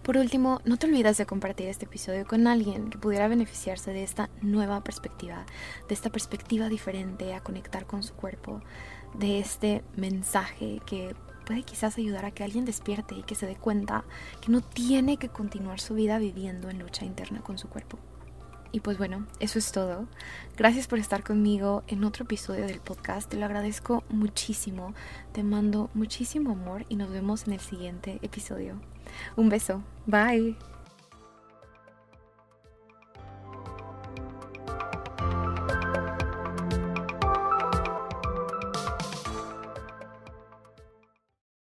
Por 0.06 0.18
último, 0.18 0.62
no 0.66 0.78
te 0.78 0.86
olvides 0.86 1.18
de 1.18 1.26
compartir 1.26 1.68
este 1.68 1.86
episodio 1.86 2.28
con 2.28 2.46
alguien 2.46 2.92
que 2.92 3.00
pudiera 3.00 3.28
beneficiarse 3.28 3.92
de 3.92 4.04
esta 4.04 4.30
nueva 4.44 4.84
perspectiva, 4.84 5.48
de 5.88 5.96
esta 5.96 6.12
perspectiva 6.12 6.70
diferente 6.70 7.34
a 7.34 7.42
conectar 7.42 7.88
con 7.88 8.04
su 8.04 8.14
cuerpo, 8.14 8.62
de 9.18 9.40
este 9.40 9.84
mensaje 9.96 10.80
que 10.86 11.16
puede 11.46 11.64
quizás 11.64 11.98
ayudar 11.98 12.26
a 12.26 12.32
que 12.32 12.44
alguien 12.44 12.66
despierte 12.66 13.16
y 13.16 13.24
que 13.24 13.36
se 13.36 13.46
dé 13.46 13.56
cuenta 13.56 14.04
que 14.42 14.52
no 14.52 14.62
tiene 14.62 15.18
que 15.18 15.30
continuar 15.30 15.80
su 15.80 15.94
vida 15.94 16.18
viviendo 16.18 16.70
en 16.70 16.80
lucha 16.80 17.06
interna 17.06 17.42
con 17.42 17.58
su 17.58 17.70
cuerpo. 17.70 17.98
Y 18.72 18.82
pues 18.82 18.98
bueno, 18.98 19.26
eso 19.40 19.58
es 19.58 19.72
todo. 19.72 20.06
Gracias 20.58 20.88
por 20.88 21.00
estar 21.00 21.24
conmigo 21.24 21.84
en 21.88 22.04
otro 22.04 22.26
episodio 22.26 22.68
del 22.68 22.82
podcast. 22.82 23.30
Te 23.30 23.38
lo 23.38 23.46
agradezco 23.46 24.04
muchísimo. 24.10 24.94
Te 25.32 25.44
mando 25.44 25.90
muchísimo 25.94 26.52
amor 26.52 26.86
y 26.90 26.98
nos 26.98 27.10
vemos 27.10 27.48
en 27.48 27.54
el 27.54 27.62
siguiente 27.62 28.20
episodio. 28.22 28.76
Un 29.38 29.48
beso. 29.48 29.82
Bye. 30.08 30.75